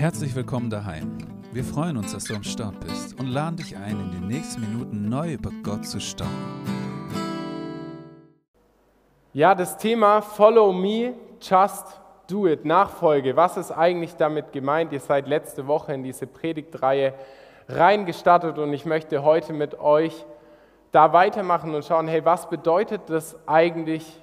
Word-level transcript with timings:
Herzlich 0.00 0.34
willkommen 0.34 0.70
daheim. 0.70 1.18
Wir 1.52 1.62
freuen 1.62 1.98
uns, 1.98 2.14
dass 2.14 2.24
du 2.24 2.34
am 2.34 2.42
Start 2.42 2.80
bist 2.80 3.20
und 3.20 3.26
laden 3.26 3.56
dich 3.56 3.76
ein, 3.76 4.00
in 4.00 4.10
den 4.12 4.28
nächsten 4.28 4.62
Minuten 4.62 5.10
neu 5.10 5.34
über 5.34 5.50
Gott 5.62 5.84
zu 5.84 6.00
staunen. 6.00 6.32
Ja, 9.34 9.54
das 9.54 9.76
Thema 9.76 10.22
Follow 10.22 10.72
Me, 10.72 11.12
Just 11.42 12.00
Do 12.28 12.46
It, 12.46 12.64
Nachfolge. 12.64 13.36
Was 13.36 13.58
ist 13.58 13.72
eigentlich 13.72 14.16
damit 14.16 14.52
gemeint? 14.52 14.90
Ihr 14.94 15.00
seid 15.00 15.28
letzte 15.28 15.66
Woche 15.66 15.92
in 15.92 16.02
diese 16.02 16.26
Predigtreihe 16.26 17.12
reingestartet 17.68 18.56
und 18.56 18.72
ich 18.72 18.86
möchte 18.86 19.22
heute 19.22 19.52
mit 19.52 19.78
euch 19.80 20.24
da 20.92 21.12
weitermachen 21.12 21.74
und 21.74 21.84
schauen, 21.84 22.08
hey, 22.08 22.24
was 22.24 22.48
bedeutet 22.48 23.02
das 23.08 23.36
eigentlich 23.46 24.22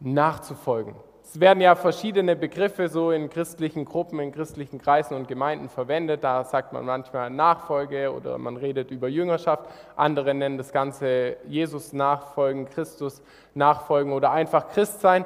nachzufolgen? 0.00 0.96
Es 1.28 1.40
werden 1.40 1.60
ja 1.60 1.74
verschiedene 1.74 2.36
Begriffe 2.36 2.88
so 2.88 3.10
in 3.10 3.28
christlichen 3.28 3.84
Gruppen, 3.84 4.20
in 4.20 4.30
christlichen 4.30 4.80
Kreisen 4.80 5.16
und 5.16 5.26
Gemeinden 5.26 5.68
verwendet. 5.68 6.22
Da 6.22 6.44
sagt 6.44 6.72
man 6.72 6.84
manchmal 6.84 7.30
Nachfolge 7.30 8.12
oder 8.12 8.38
man 8.38 8.56
redet 8.56 8.92
über 8.92 9.08
Jüngerschaft. 9.08 9.64
Andere 9.96 10.34
nennen 10.34 10.56
das 10.56 10.72
Ganze 10.72 11.36
Jesus 11.48 11.92
nachfolgen, 11.92 12.68
Christus 12.68 13.22
nachfolgen 13.54 14.12
oder 14.12 14.30
einfach 14.30 14.68
Christ 14.68 15.00
sein. 15.00 15.24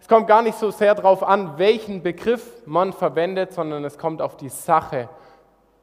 Es 0.00 0.08
kommt 0.08 0.26
gar 0.26 0.42
nicht 0.42 0.58
so 0.58 0.72
sehr 0.72 0.96
darauf 0.96 1.22
an, 1.22 1.58
welchen 1.58 2.02
Begriff 2.02 2.66
man 2.66 2.92
verwendet, 2.92 3.52
sondern 3.52 3.84
es 3.84 3.98
kommt 3.98 4.20
auf 4.20 4.36
die 4.36 4.48
Sache 4.48 5.08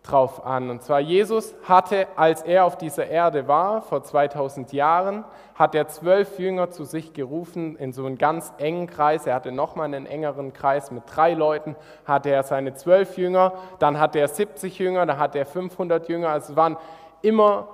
drauf 0.03 0.45
an. 0.45 0.69
Und 0.69 0.83
zwar 0.83 0.99
Jesus 0.99 1.55
hatte, 1.63 2.07
als 2.17 2.41
er 2.41 2.65
auf 2.65 2.77
dieser 2.77 3.07
Erde 3.07 3.47
war, 3.47 3.81
vor 3.81 4.03
2000 4.03 4.73
Jahren, 4.73 5.23
hat 5.55 5.75
er 5.75 5.87
zwölf 5.87 6.39
Jünger 6.39 6.71
zu 6.71 6.83
sich 6.83 7.13
gerufen 7.13 7.77
in 7.77 7.93
so 7.93 8.05
einen 8.05 8.17
ganz 8.17 8.53
engen 8.57 8.87
Kreis. 8.87 9.25
Er 9.25 9.35
hatte 9.35 9.51
nochmal 9.51 9.85
einen 9.85 10.05
engeren 10.05 10.51
Kreis 10.51 10.91
mit 10.91 11.03
drei 11.07 11.33
Leuten, 11.33 11.75
hatte 12.05 12.29
er 12.29 12.43
seine 12.43 12.73
zwölf 12.73 13.17
Jünger, 13.17 13.53
dann 13.79 13.99
hatte 13.99 14.19
er 14.19 14.27
70 14.27 14.77
Jünger, 14.77 15.05
dann 15.05 15.17
hatte 15.17 15.39
er 15.39 15.45
500 15.45 16.09
Jünger. 16.09 16.29
Also 16.29 16.51
es 16.51 16.57
waren 16.57 16.77
immer 17.21 17.69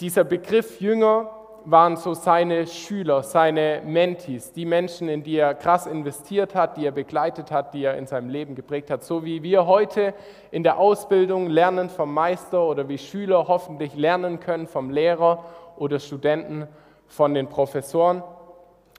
dieser 0.00 0.22
Begriff 0.22 0.80
Jünger 0.80 1.30
waren 1.70 1.96
so 1.96 2.14
seine 2.14 2.66
Schüler, 2.66 3.22
seine 3.22 3.82
Mentis, 3.84 4.52
die 4.52 4.64
Menschen, 4.64 5.08
in 5.08 5.22
die 5.22 5.36
er 5.36 5.54
krass 5.54 5.86
investiert 5.86 6.54
hat, 6.54 6.76
die 6.76 6.86
er 6.86 6.92
begleitet 6.92 7.50
hat, 7.50 7.74
die 7.74 7.84
er 7.84 7.98
in 7.98 8.06
seinem 8.06 8.30
Leben 8.30 8.54
geprägt 8.54 8.90
hat. 8.90 9.04
So 9.04 9.24
wie 9.24 9.42
wir 9.42 9.66
heute 9.66 10.14
in 10.50 10.62
der 10.62 10.78
Ausbildung 10.78 11.48
lernen 11.48 11.90
vom 11.90 12.14
Meister 12.14 12.62
oder 12.62 12.88
wie 12.88 12.96
Schüler 12.96 13.48
hoffentlich 13.48 13.94
lernen 13.94 14.40
können 14.40 14.66
vom 14.66 14.90
Lehrer 14.90 15.44
oder 15.76 15.98
Studenten 15.98 16.66
von 17.06 17.34
den 17.34 17.48
Professoren. 17.48 18.22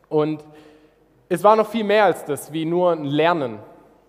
Und 0.08 0.46
es 1.28 1.44
war 1.44 1.56
noch 1.56 1.68
viel 1.68 1.84
mehr 1.84 2.06
als 2.06 2.26
das, 2.26 2.54
wie 2.54 2.66
nur 2.66 2.92
ein 2.92 3.04
Lernen, 3.04 3.60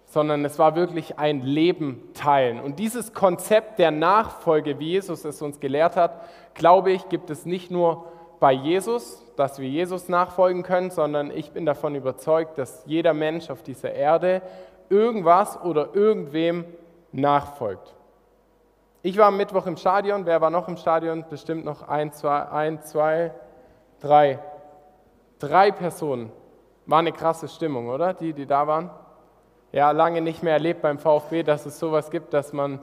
sondern 0.06 0.44
es 0.44 0.58
war 0.58 0.76
wirklich 0.76 1.18
ein 1.18 1.40
Leben 1.40 2.02
teilen. 2.14 2.60
Und 2.60 2.78
dieses 2.78 3.14
Konzept 3.14 3.78
der 3.78 3.90
Nachfolge, 3.90 4.78
wie 4.78 4.90
Jesus 4.90 5.24
es 5.24 5.40
uns 5.40 5.60
gelehrt 5.60 5.96
hat, 5.96 6.20
glaube 6.54 6.92
ich, 6.92 7.08
gibt 7.08 7.30
es 7.30 7.46
nicht 7.46 7.70
nur 7.70 8.04
bei 8.40 8.52
Jesus, 8.52 9.22
dass 9.36 9.58
wir 9.58 9.68
Jesus 9.68 10.08
nachfolgen 10.08 10.62
können, 10.62 10.90
sondern 10.90 11.30
ich 11.30 11.52
bin 11.52 11.66
davon 11.66 11.94
überzeugt, 11.94 12.58
dass 12.58 12.82
jeder 12.86 13.14
Mensch 13.14 13.50
auf 13.50 13.62
dieser 13.62 13.92
Erde 13.92 14.42
irgendwas 14.88 15.62
oder 15.62 15.94
irgendwem 15.94 16.64
nachfolgt. 17.12 17.94
Ich 19.02 19.16
war 19.16 19.26
am 19.26 19.36
Mittwoch 19.36 19.66
im 19.66 19.76
Stadion. 19.76 20.26
Wer 20.26 20.40
war 20.40 20.50
noch 20.50 20.68
im 20.68 20.76
Stadion? 20.76 21.24
Bestimmt 21.28 21.64
noch 21.64 21.86
ein, 21.88 22.12
zwei, 22.12 22.48
ein, 22.48 22.82
zwei, 22.82 23.32
drei. 24.00 24.38
Drei 25.38 25.70
Personen. 25.70 26.32
War 26.86 26.98
eine 26.98 27.12
krasse 27.12 27.48
Stimmung, 27.48 27.88
oder? 27.88 28.14
Die, 28.14 28.32
die 28.32 28.46
da 28.46 28.66
waren. 28.66 28.90
Ja, 29.72 29.92
lange 29.92 30.20
nicht 30.20 30.42
mehr 30.42 30.54
erlebt 30.54 30.82
beim 30.82 30.98
VfB, 30.98 31.44
dass 31.44 31.64
es 31.64 31.78
sowas 31.78 32.10
gibt, 32.10 32.34
dass 32.34 32.52
man 32.52 32.80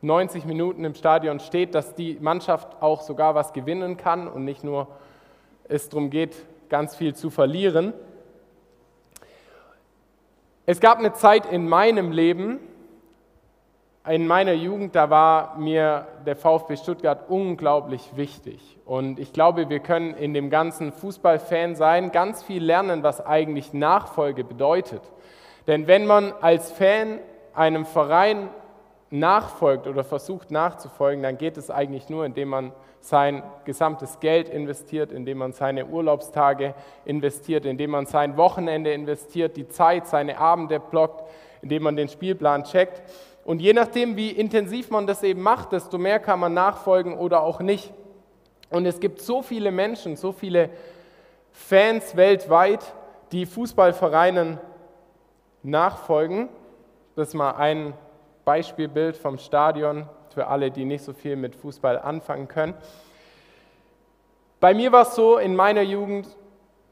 90 0.00 0.44
Minuten 0.44 0.84
im 0.84 0.94
Stadion 0.94 1.40
steht, 1.40 1.74
dass 1.74 1.94
die 1.94 2.18
Mannschaft 2.20 2.80
auch 2.80 3.02
sogar 3.02 3.34
was 3.34 3.52
gewinnen 3.52 3.96
kann 3.96 4.28
und 4.28 4.44
nicht 4.44 4.62
nur 4.62 4.86
es 5.68 5.88
darum 5.88 6.10
geht, 6.10 6.34
ganz 6.68 6.96
viel 6.96 7.14
zu 7.14 7.30
verlieren. 7.30 7.92
Es 10.66 10.80
gab 10.80 10.98
eine 10.98 11.12
Zeit 11.14 11.46
in 11.46 11.68
meinem 11.68 12.12
Leben, 12.12 12.60
in 14.06 14.26
meiner 14.26 14.52
Jugend, 14.52 14.94
da 14.94 15.10
war 15.10 15.56
mir 15.58 16.06
der 16.24 16.36
VfB 16.36 16.76
Stuttgart 16.76 17.28
unglaublich 17.28 18.16
wichtig. 18.16 18.78
Und 18.86 19.18
ich 19.18 19.32
glaube, 19.32 19.68
wir 19.68 19.80
können 19.80 20.14
in 20.14 20.32
dem 20.32 20.48
ganzen 20.48 20.92
Fußballfan 20.92 21.74
sein, 21.74 22.10
ganz 22.10 22.42
viel 22.42 22.64
lernen, 22.64 23.02
was 23.02 23.24
eigentlich 23.24 23.74
Nachfolge 23.74 24.44
bedeutet. 24.44 25.02
Denn 25.66 25.86
wenn 25.86 26.06
man 26.06 26.32
als 26.40 26.70
Fan 26.70 27.18
einem 27.52 27.84
Verein 27.84 28.48
nachfolgt 29.10 29.86
oder 29.86 30.04
versucht 30.04 30.50
nachzufolgen, 30.50 31.22
dann 31.22 31.38
geht 31.38 31.56
es 31.56 31.70
eigentlich 31.70 32.08
nur, 32.08 32.26
indem 32.26 32.48
man 32.48 32.72
sein 33.00 33.42
gesamtes 33.64 34.20
Geld 34.20 34.48
investiert, 34.48 35.12
indem 35.12 35.38
man 35.38 35.52
seine 35.52 35.86
Urlaubstage 35.86 36.74
investiert, 37.04 37.64
indem 37.64 37.90
man 37.90 38.06
sein 38.06 38.36
Wochenende 38.36 38.92
investiert, 38.92 39.56
die 39.56 39.68
Zeit, 39.68 40.06
seine 40.06 40.38
Abende 40.38 40.80
blockt, 40.80 41.24
indem 41.62 41.84
man 41.84 41.96
den 41.96 42.08
Spielplan 42.08 42.64
checkt. 42.64 43.02
Und 43.44 43.62
je 43.62 43.72
nachdem, 43.72 44.16
wie 44.16 44.30
intensiv 44.30 44.90
man 44.90 45.06
das 45.06 45.22
eben 45.22 45.40
macht, 45.40 45.72
desto 45.72 45.96
mehr 45.96 46.18
kann 46.18 46.40
man 46.40 46.52
nachfolgen 46.52 47.16
oder 47.16 47.42
auch 47.42 47.60
nicht. 47.60 47.92
Und 48.68 48.84
es 48.84 49.00
gibt 49.00 49.22
so 49.22 49.40
viele 49.40 49.70
Menschen, 49.70 50.16
so 50.16 50.32
viele 50.32 50.68
Fans 51.52 52.14
weltweit, 52.14 52.92
die 53.32 53.46
Fußballvereinen 53.46 54.60
nachfolgen. 55.62 56.50
Das 57.16 57.28
ist 57.28 57.34
mal 57.34 57.52
ein 57.52 57.94
Beispielbild 58.48 59.18
vom 59.18 59.36
Stadion 59.36 60.08
für 60.30 60.46
alle, 60.46 60.70
die 60.70 60.86
nicht 60.86 61.04
so 61.04 61.12
viel 61.12 61.36
mit 61.36 61.54
Fußball 61.54 61.98
anfangen 61.98 62.48
können. 62.48 62.72
Bei 64.58 64.72
mir 64.72 64.90
war 64.90 65.02
es 65.02 65.14
so 65.14 65.36
in 65.36 65.54
meiner 65.54 65.82
Jugend, 65.82 66.34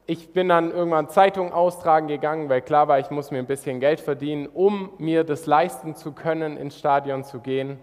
ich 0.05 0.33
bin 0.33 0.49
dann 0.49 0.69
irgendwann 0.69 1.09
Zeitungen 1.09 1.51
austragen 1.51 2.07
gegangen, 2.07 2.47
weil 2.47 2.61
klar 2.61 2.87
war, 2.87 2.99
ich 2.99 3.09
muss 3.09 3.31
mir 3.31 3.39
ein 3.39 3.47
bisschen 3.47 3.79
Geld 3.79 3.99
verdienen, 3.99 4.45
um 4.45 4.91
mir 4.99 5.23
das 5.23 5.47
leisten 5.47 5.95
zu 5.95 6.11
können, 6.11 6.57
ins 6.57 6.77
Stadion 6.77 7.23
zu 7.23 7.39
gehen. 7.39 7.79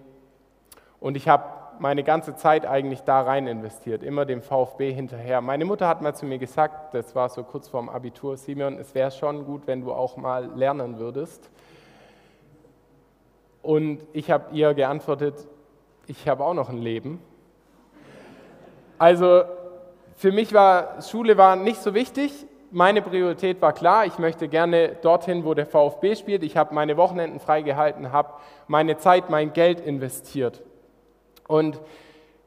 Und 1.00 1.16
ich 1.16 1.26
habe 1.26 1.42
meine 1.80 2.04
ganze 2.04 2.36
Zeit 2.36 2.66
eigentlich 2.66 3.00
da 3.00 3.22
rein 3.22 3.48
investiert, 3.48 4.04
immer 4.04 4.24
dem 4.24 4.40
VfB 4.40 4.92
hinterher. 4.92 5.40
Meine 5.40 5.64
Mutter 5.64 5.88
hat 5.88 6.00
mal 6.00 6.14
zu 6.14 6.26
mir 6.26 6.38
gesagt, 6.38 6.94
das 6.94 7.16
war 7.16 7.28
so 7.28 7.42
kurz 7.42 7.66
vorm 7.66 7.88
Abitur, 7.88 8.36
Simeon, 8.36 8.78
es 8.78 8.94
wäre 8.94 9.10
schon 9.10 9.44
gut, 9.44 9.66
wenn 9.66 9.80
du 9.80 9.92
auch 9.92 10.16
mal 10.16 10.48
lernen 10.54 11.00
würdest. 11.00 11.50
Und 13.64 14.06
ich 14.12 14.30
habe 14.30 14.54
ihr 14.54 14.74
geantwortet, 14.74 15.34
ich 16.06 16.28
habe 16.28 16.44
auch 16.44 16.52
noch 16.52 16.68
ein 16.68 16.82
Leben. 16.82 17.18
Also 18.98 19.44
für 20.16 20.32
mich 20.32 20.52
war 20.52 21.00
Schule 21.00 21.38
war 21.38 21.56
nicht 21.56 21.80
so 21.80 21.94
wichtig. 21.94 22.30
Meine 22.70 23.00
Priorität 23.00 23.62
war 23.62 23.72
klar, 23.72 24.04
ich 24.04 24.18
möchte 24.18 24.48
gerne 24.48 24.96
dorthin, 25.00 25.46
wo 25.46 25.54
der 25.54 25.64
VfB 25.64 26.14
spielt. 26.14 26.42
Ich 26.42 26.58
habe 26.58 26.74
meine 26.74 26.98
Wochenenden 26.98 27.40
freigehalten, 27.40 28.12
habe 28.12 28.34
meine 28.68 28.98
Zeit, 28.98 29.30
mein 29.30 29.54
Geld 29.54 29.80
investiert. 29.80 30.62
Und 31.48 31.80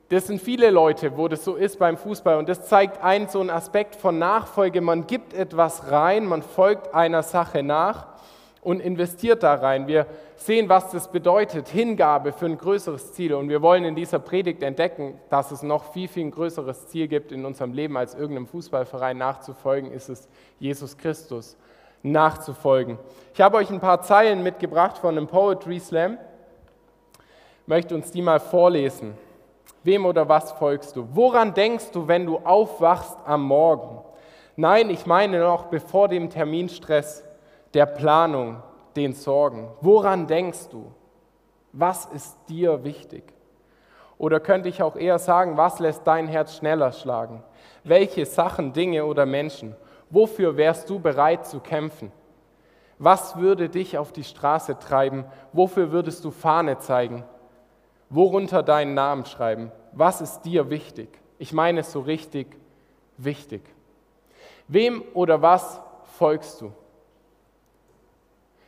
das 0.09 0.27
sind 0.27 0.39
viele 0.39 0.69
Leute, 0.69 1.17
wo 1.17 1.27
das 1.27 1.43
so 1.43 1.55
ist 1.55 1.79
beim 1.79 1.97
Fußball. 1.97 2.37
Und 2.37 2.47
das 2.47 2.67
zeigt 2.67 3.03
einen 3.03 3.27
so 3.27 3.39
einen 3.39 3.49
Aspekt 3.49 3.95
von 3.95 4.19
Nachfolge. 4.19 4.81
Man 4.81 5.07
gibt 5.07 5.33
etwas 5.33 5.91
rein, 5.91 6.27
man 6.27 6.43
folgt 6.43 6.93
einer 6.93 7.23
Sache 7.23 7.63
nach 7.63 8.16
und 8.61 8.79
investiert 8.79 9.43
da 9.43 9.55
rein. 9.55 9.87
Wir 9.87 10.07
sehen, 10.35 10.69
was 10.69 10.91
das 10.91 11.11
bedeutet, 11.11 11.67
Hingabe 11.67 12.31
für 12.31 12.45
ein 12.45 12.57
größeres 12.57 13.13
Ziel. 13.13 13.33
Und 13.33 13.49
wir 13.49 13.61
wollen 13.61 13.85
in 13.85 13.95
dieser 13.95 14.19
Predigt 14.19 14.63
entdecken, 14.63 15.19
dass 15.29 15.51
es 15.51 15.63
noch 15.63 15.93
viel, 15.93 16.07
viel 16.07 16.29
größeres 16.29 16.87
Ziel 16.87 17.07
gibt 17.07 17.31
in 17.31 17.45
unserem 17.45 17.73
Leben, 17.73 17.97
als 17.97 18.15
irgendeinem 18.15 18.47
Fußballverein 18.47 19.17
nachzufolgen, 19.17 19.91
ist 19.91 20.09
es 20.09 20.27
Jesus 20.59 20.97
Christus 20.97 21.57
nachzufolgen. 22.03 22.97
Ich 23.33 23.41
habe 23.41 23.57
euch 23.57 23.69
ein 23.69 23.79
paar 23.79 24.01
Zeilen 24.01 24.43
mitgebracht 24.43 24.97
von 24.97 25.17
einem 25.17 25.27
Poetry 25.27 25.79
Slam. 25.79 26.17
Ich 27.61 27.67
möchte 27.67 27.95
uns 27.95 28.11
die 28.11 28.21
mal 28.21 28.39
vorlesen. 28.39 29.13
Wem 29.83 30.05
oder 30.05 30.27
was 30.27 30.51
folgst 30.53 30.95
du? 30.95 31.07
Woran 31.13 31.53
denkst 31.53 31.91
du, 31.91 32.07
wenn 32.07 32.25
du 32.25 32.37
aufwachst 32.37 33.17
am 33.25 33.43
Morgen? 33.43 34.03
Nein, 34.55 34.89
ich 34.89 35.05
meine 35.05 35.39
noch 35.39 35.65
bevor 35.65 36.07
dem 36.07 36.29
Terminstress 36.29 37.23
der 37.73 37.85
Planung, 37.85 38.61
den 38.95 39.13
Sorgen. 39.13 39.69
Woran 39.81 40.27
denkst 40.27 40.69
du? 40.69 40.91
Was 41.73 42.05
ist 42.05 42.37
dir 42.49 42.83
wichtig? 42.83 43.23
Oder 44.17 44.39
könnte 44.39 44.69
ich 44.69 44.81
auch 44.81 44.95
eher 44.95 45.19
sagen, 45.19 45.57
was 45.57 45.79
lässt 45.79 46.07
dein 46.07 46.27
Herz 46.27 46.57
schneller 46.57 46.91
schlagen? 46.91 47.43
Welche 47.83 48.25
Sachen, 48.25 48.73
Dinge 48.73 49.05
oder 49.05 49.25
Menschen? 49.25 49.75
Wofür 50.09 50.57
wärst 50.57 50.89
du 50.89 50.99
bereit 50.99 51.45
zu 51.45 51.59
kämpfen? 51.59 52.11
Was 52.97 53.37
würde 53.37 53.69
dich 53.69 53.97
auf 53.97 54.11
die 54.11 54.23
Straße 54.23 54.79
treiben? 54.79 55.25
Wofür 55.53 55.91
würdest 55.91 56.25
du 56.25 56.31
Fahne 56.31 56.79
zeigen? 56.79 57.23
Worunter 58.09 58.63
deinen 58.63 58.95
Namen 58.95 59.25
schreiben? 59.25 59.71
Was 59.91 60.21
ist 60.21 60.41
dir 60.41 60.69
wichtig? 60.69 61.09
Ich 61.37 61.53
meine 61.53 61.81
es 61.81 61.91
so 61.91 61.99
richtig 61.99 62.47
wichtig. 63.17 63.61
Wem 64.67 65.03
oder 65.13 65.41
was 65.41 65.79
folgst 66.17 66.61
du? 66.61 66.71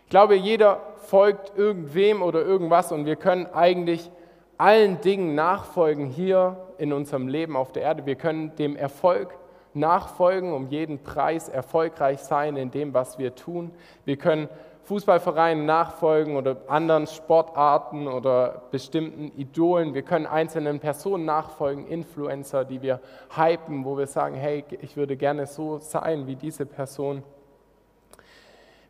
Ich 0.09 0.11
glaube, 0.11 0.33
jeder 0.33 0.79
folgt 0.95 1.55
irgendwem 1.55 2.23
oder 2.23 2.41
irgendwas 2.41 2.91
und 2.91 3.05
wir 3.05 3.15
können 3.15 3.45
eigentlich 3.53 4.09
allen 4.57 4.99
Dingen 5.01 5.35
nachfolgen 5.35 6.07
hier 6.07 6.57
in 6.79 6.93
unserem 6.93 7.27
Leben 7.27 7.55
auf 7.55 7.71
der 7.73 7.83
Erde. 7.83 8.07
Wir 8.07 8.15
können 8.15 8.55
dem 8.55 8.75
Erfolg 8.75 9.37
nachfolgen, 9.75 10.51
um 10.51 10.65
jeden 10.69 11.03
Preis 11.03 11.47
erfolgreich 11.47 12.21
sein 12.21 12.57
in 12.57 12.71
dem, 12.71 12.95
was 12.95 13.19
wir 13.19 13.35
tun. 13.35 13.69
Wir 14.03 14.17
können 14.17 14.49
Fußballvereinen 14.85 15.67
nachfolgen 15.67 16.37
oder 16.37 16.57
anderen 16.65 17.05
Sportarten 17.05 18.07
oder 18.07 18.63
bestimmten 18.71 19.31
Idolen. 19.39 19.93
Wir 19.93 20.01
können 20.01 20.25
einzelnen 20.25 20.79
Personen 20.79 21.25
nachfolgen, 21.25 21.85
Influencer, 21.85 22.65
die 22.65 22.81
wir 22.81 22.99
hypen, 23.35 23.85
wo 23.85 23.95
wir 23.95 24.07
sagen, 24.07 24.33
hey, 24.33 24.65
ich 24.81 24.97
würde 24.97 25.15
gerne 25.15 25.45
so 25.45 25.77
sein 25.77 26.25
wie 26.25 26.35
diese 26.35 26.65
Person. 26.65 27.21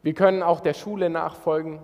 Wir 0.02 0.14
können 0.14 0.44
auch 0.44 0.62
der 0.62 0.74
Schule 0.74 1.10
nachfolgen, 1.10 1.80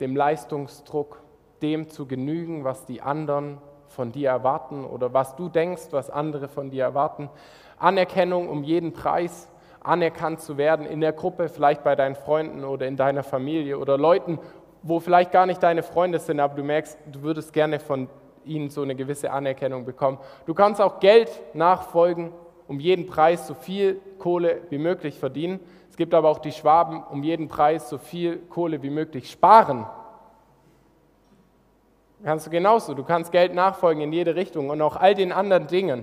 dem 0.00 0.16
Leistungsdruck, 0.16 1.22
dem 1.60 1.88
zu 1.90 2.06
genügen, 2.06 2.64
was 2.64 2.86
die 2.86 3.02
anderen 3.02 3.58
von 3.88 4.12
dir 4.12 4.30
erwarten 4.30 4.84
oder 4.84 5.12
was 5.12 5.36
du 5.36 5.50
denkst, 5.50 5.88
was 5.90 6.08
andere 6.08 6.48
von 6.48 6.70
dir 6.70 6.84
erwarten. 6.84 7.28
Anerkennung 7.78 8.48
um 8.48 8.64
jeden 8.64 8.94
Preis, 8.94 9.50
anerkannt 9.82 10.40
zu 10.40 10.56
werden 10.56 10.86
in 10.86 11.02
der 11.02 11.12
Gruppe, 11.12 11.50
vielleicht 11.50 11.84
bei 11.84 11.94
deinen 11.94 12.14
Freunden 12.14 12.64
oder 12.64 12.86
in 12.86 12.96
deiner 12.96 13.22
Familie 13.22 13.78
oder 13.78 13.98
Leuten, 13.98 14.38
wo 14.82 14.98
vielleicht 14.98 15.30
gar 15.30 15.44
nicht 15.44 15.62
deine 15.62 15.82
Freunde 15.82 16.20
sind, 16.20 16.40
aber 16.40 16.54
du 16.54 16.62
merkst, 16.62 16.98
du 17.12 17.22
würdest 17.22 17.52
gerne 17.52 17.78
von 17.78 18.08
ihnen 18.46 18.70
so 18.70 18.80
eine 18.80 18.94
gewisse 18.94 19.30
Anerkennung 19.30 19.84
bekommen. 19.84 20.18
Du 20.46 20.54
kannst 20.54 20.80
auch 20.80 20.98
Geld 20.98 21.30
nachfolgen, 21.52 22.32
um 22.66 22.80
jeden 22.80 23.06
Preis 23.06 23.46
so 23.46 23.52
viel 23.52 24.00
Kohle 24.18 24.62
wie 24.70 24.78
möglich 24.78 25.18
verdienen. 25.18 25.60
Es 25.94 25.96
gibt 25.96 26.12
aber 26.12 26.28
auch 26.28 26.40
die 26.40 26.50
Schwaben, 26.50 27.04
um 27.04 27.22
jeden 27.22 27.46
Preis 27.46 27.88
so 27.88 27.98
viel 27.98 28.38
Kohle 28.48 28.82
wie 28.82 28.90
möglich 28.90 29.30
sparen. 29.30 29.86
Kannst 32.24 32.48
du 32.48 32.50
genauso. 32.50 32.94
Du 32.94 33.04
kannst 33.04 33.30
Geld 33.30 33.54
nachfolgen 33.54 34.02
in 34.02 34.12
jede 34.12 34.34
Richtung 34.34 34.70
und 34.70 34.82
auch 34.82 34.96
all 34.96 35.14
den 35.14 35.30
anderen 35.30 35.68
Dingen. 35.68 36.02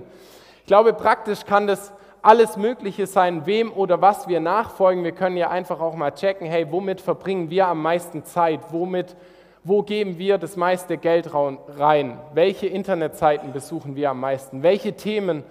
Ich 0.60 0.64
glaube, 0.64 0.94
praktisch 0.94 1.44
kann 1.44 1.66
das 1.66 1.92
alles 2.22 2.56
Mögliche 2.56 3.06
sein, 3.06 3.44
wem 3.44 3.70
oder 3.70 4.00
was 4.00 4.28
wir 4.28 4.40
nachfolgen. 4.40 5.04
Wir 5.04 5.12
können 5.12 5.36
ja 5.36 5.50
einfach 5.50 5.78
auch 5.78 5.94
mal 5.94 6.12
checken, 6.12 6.46
hey, 6.46 6.72
womit 6.72 7.02
verbringen 7.02 7.50
wir 7.50 7.66
am 7.66 7.82
meisten 7.82 8.24
Zeit? 8.24 8.60
Womit, 8.70 9.14
wo 9.62 9.82
geben 9.82 10.16
wir 10.16 10.38
das 10.38 10.56
meiste 10.56 10.96
Geld 10.96 11.28
rein? 11.34 12.18
Welche 12.32 12.66
Internetseiten 12.66 13.52
besuchen 13.52 13.94
wir 13.94 14.08
am 14.08 14.20
meisten? 14.20 14.62
Welche 14.62 14.94
Themen 14.94 15.44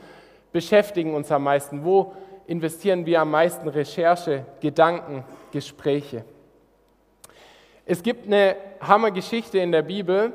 beschäftigen 0.51 1.13
uns 1.13 1.31
am 1.31 1.43
meisten? 1.43 1.85
Wo 1.85 2.13
investieren 2.47 3.05
wir 3.05 3.21
am 3.21 3.31
meisten 3.31 3.67
Recherche, 3.67 4.45
Gedanken, 4.59 5.23
Gespräche? 5.51 6.23
Es 7.85 8.03
gibt 8.03 8.27
eine 8.27 8.55
Hammergeschichte 8.79 9.59
in 9.59 9.71
der 9.71 9.81
Bibel, 9.81 10.31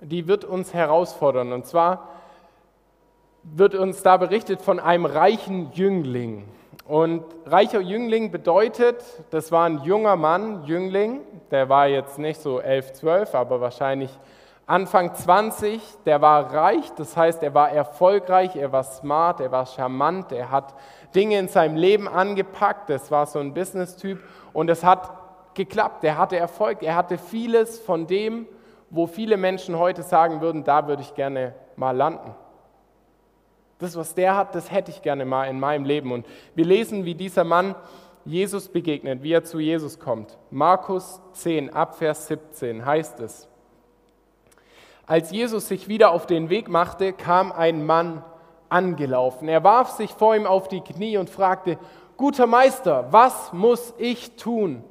die 0.00 0.26
wird 0.26 0.44
uns 0.44 0.72
herausfordern. 0.72 1.52
Und 1.52 1.66
zwar 1.66 2.08
wird 3.42 3.74
uns 3.74 4.02
da 4.02 4.16
berichtet 4.16 4.62
von 4.62 4.80
einem 4.80 5.06
reichen 5.06 5.72
Jüngling. 5.72 6.48
Und 6.86 7.24
reicher 7.46 7.80
Jüngling 7.80 8.30
bedeutet, 8.30 9.02
das 9.30 9.52
war 9.52 9.66
ein 9.66 9.82
junger 9.84 10.16
Mann, 10.16 10.64
Jüngling, 10.64 11.20
der 11.50 11.68
war 11.68 11.86
jetzt 11.86 12.18
nicht 12.18 12.40
so 12.40 12.60
11, 12.60 12.94
12, 12.94 13.34
aber 13.34 13.60
wahrscheinlich 13.60 14.10
Anfang 14.66 15.14
20, 15.14 15.80
der 16.06 16.20
war 16.20 16.52
reich, 16.52 16.92
das 16.96 17.16
heißt, 17.16 17.42
er 17.42 17.54
war 17.54 17.70
erfolgreich, 17.70 18.54
er 18.54 18.70
war 18.70 18.84
smart, 18.84 19.40
er 19.40 19.50
war 19.50 19.66
charmant, 19.66 20.30
er 20.32 20.50
hat 20.50 20.74
Dinge 21.14 21.38
in 21.38 21.48
seinem 21.48 21.76
Leben 21.76 22.08
angepackt, 22.08 22.90
das 22.90 23.10
war 23.10 23.26
so 23.26 23.38
ein 23.38 23.54
Business-Typ 23.54 24.22
und 24.52 24.70
es 24.70 24.84
hat 24.84 25.10
geklappt, 25.54 26.04
er 26.04 26.16
hatte 26.16 26.36
Erfolg, 26.36 26.82
er 26.82 26.94
hatte 26.94 27.18
vieles 27.18 27.78
von 27.78 28.06
dem, 28.06 28.46
wo 28.90 29.06
viele 29.06 29.36
Menschen 29.36 29.78
heute 29.78 30.02
sagen 30.02 30.40
würden, 30.40 30.64
da 30.64 30.86
würde 30.88 31.02
ich 31.02 31.14
gerne 31.14 31.54
mal 31.76 31.96
landen. 31.96 32.34
Das, 33.78 33.96
was 33.96 34.14
der 34.14 34.36
hat, 34.36 34.54
das 34.54 34.70
hätte 34.70 34.90
ich 34.90 35.00
gerne 35.00 35.24
mal 35.24 35.44
in 35.44 35.58
meinem 35.58 35.84
Leben. 35.84 36.12
Und 36.12 36.26
wir 36.54 36.66
lesen, 36.66 37.04
wie 37.04 37.14
dieser 37.14 37.44
Mann 37.44 37.74
Jesus 38.24 38.68
begegnet, 38.68 39.22
wie 39.22 39.32
er 39.32 39.44
zu 39.44 39.58
Jesus 39.58 39.98
kommt. 39.98 40.36
Markus 40.50 41.20
10, 41.32 41.72
Abvers 41.72 42.26
17 42.26 42.84
heißt 42.84 43.20
es. 43.20 43.48
Als 45.06 45.30
Jesus 45.30 45.66
sich 45.66 45.88
wieder 45.88 46.10
auf 46.12 46.26
den 46.26 46.50
Weg 46.50 46.68
machte, 46.68 47.12
kam 47.12 47.50
ein 47.52 47.84
Mann 47.86 48.22
angelaufen. 48.70 49.48
Er 49.48 49.62
warf 49.64 49.90
sich 49.90 50.10
vor 50.12 50.34
ihm 50.34 50.46
auf 50.46 50.68
die 50.68 50.80
Knie 50.80 51.18
und 51.18 51.28
fragte, 51.28 51.78
guter 52.16 52.46
Meister, 52.46 53.08
was 53.10 53.52
muss 53.52 53.92
ich 53.98 54.36
tun, 54.36 54.84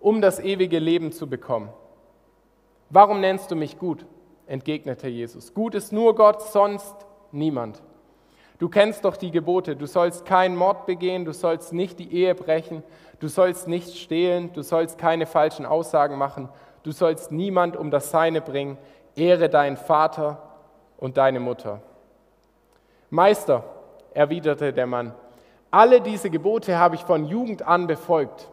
um 0.00 0.20
das 0.20 0.40
ewige 0.40 0.78
Leben 0.78 1.12
zu 1.12 1.28
bekommen? 1.28 1.68
Warum 2.90 3.20
nennst 3.20 3.50
du 3.50 3.56
mich 3.56 3.78
gut? 3.78 4.04
entgegnete 4.46 5.08
Jesus. 5.08 5.54
Gut 5.54 5.74
ist 5.74 5.92
nur 5.92 6.14
Gott, 6.14 6.40
sonst 6.40 6.94
niemand. 7.32 7.82
Du 8.58 8.68
kennst 8.68 9.04
doch 9.04 9.16
die 9.16 9.30
Gebote. 9.30 9.76
Du 9.76 9.86
sollst 9.86 10.24
keinen 10.24 10.56
Mord 10.56 10.86
begehen, 10.86 11.24
du 11.24 11.32
sollst 11.32 11.72
nicht 11.72 11.98
die 11.98 12.12
Ehe 12.12 12.34
brechen, 12.34 12.82
du 13.20 13.28
sollst 13.28 13.68
nicht 13.68 13.96
stehlen, 13.98 14.52
du 14.52 14.62
sollst 14.62 14.98
keine 14.98 15.26
falschen 15.26 15.66
Aussagen 15.66 16.16
machen, 16.16 16.48
du 16.82 16.92
sollst 16.92 17.32
niemand 17.32 17.76
um 17.76 17.90
das 17.90 18.10
Seine 18.10 18.40
bringen. 18.40 18.78
Ehre 19.14 19.48
deinen 19.48 19.76
Vater 19.76 20.42
und 20.98 21.16
deine 21.16 21.40
Mutter. 21.40 21.82
Meister, 23.16 23.64
erwiderte 24.12 24.72
der 24.72 24.86
Mann, 24.86 25.14
alle 25.70 26.00
diese 26.00 26.30
Gebote 26.30 26.78
habe 26.78 26.94
ich 26.94 27.02
von 27.02 27.24
Jugend 27.24 27.62
an 27.62 27.86
befolgt. 27.86 28.48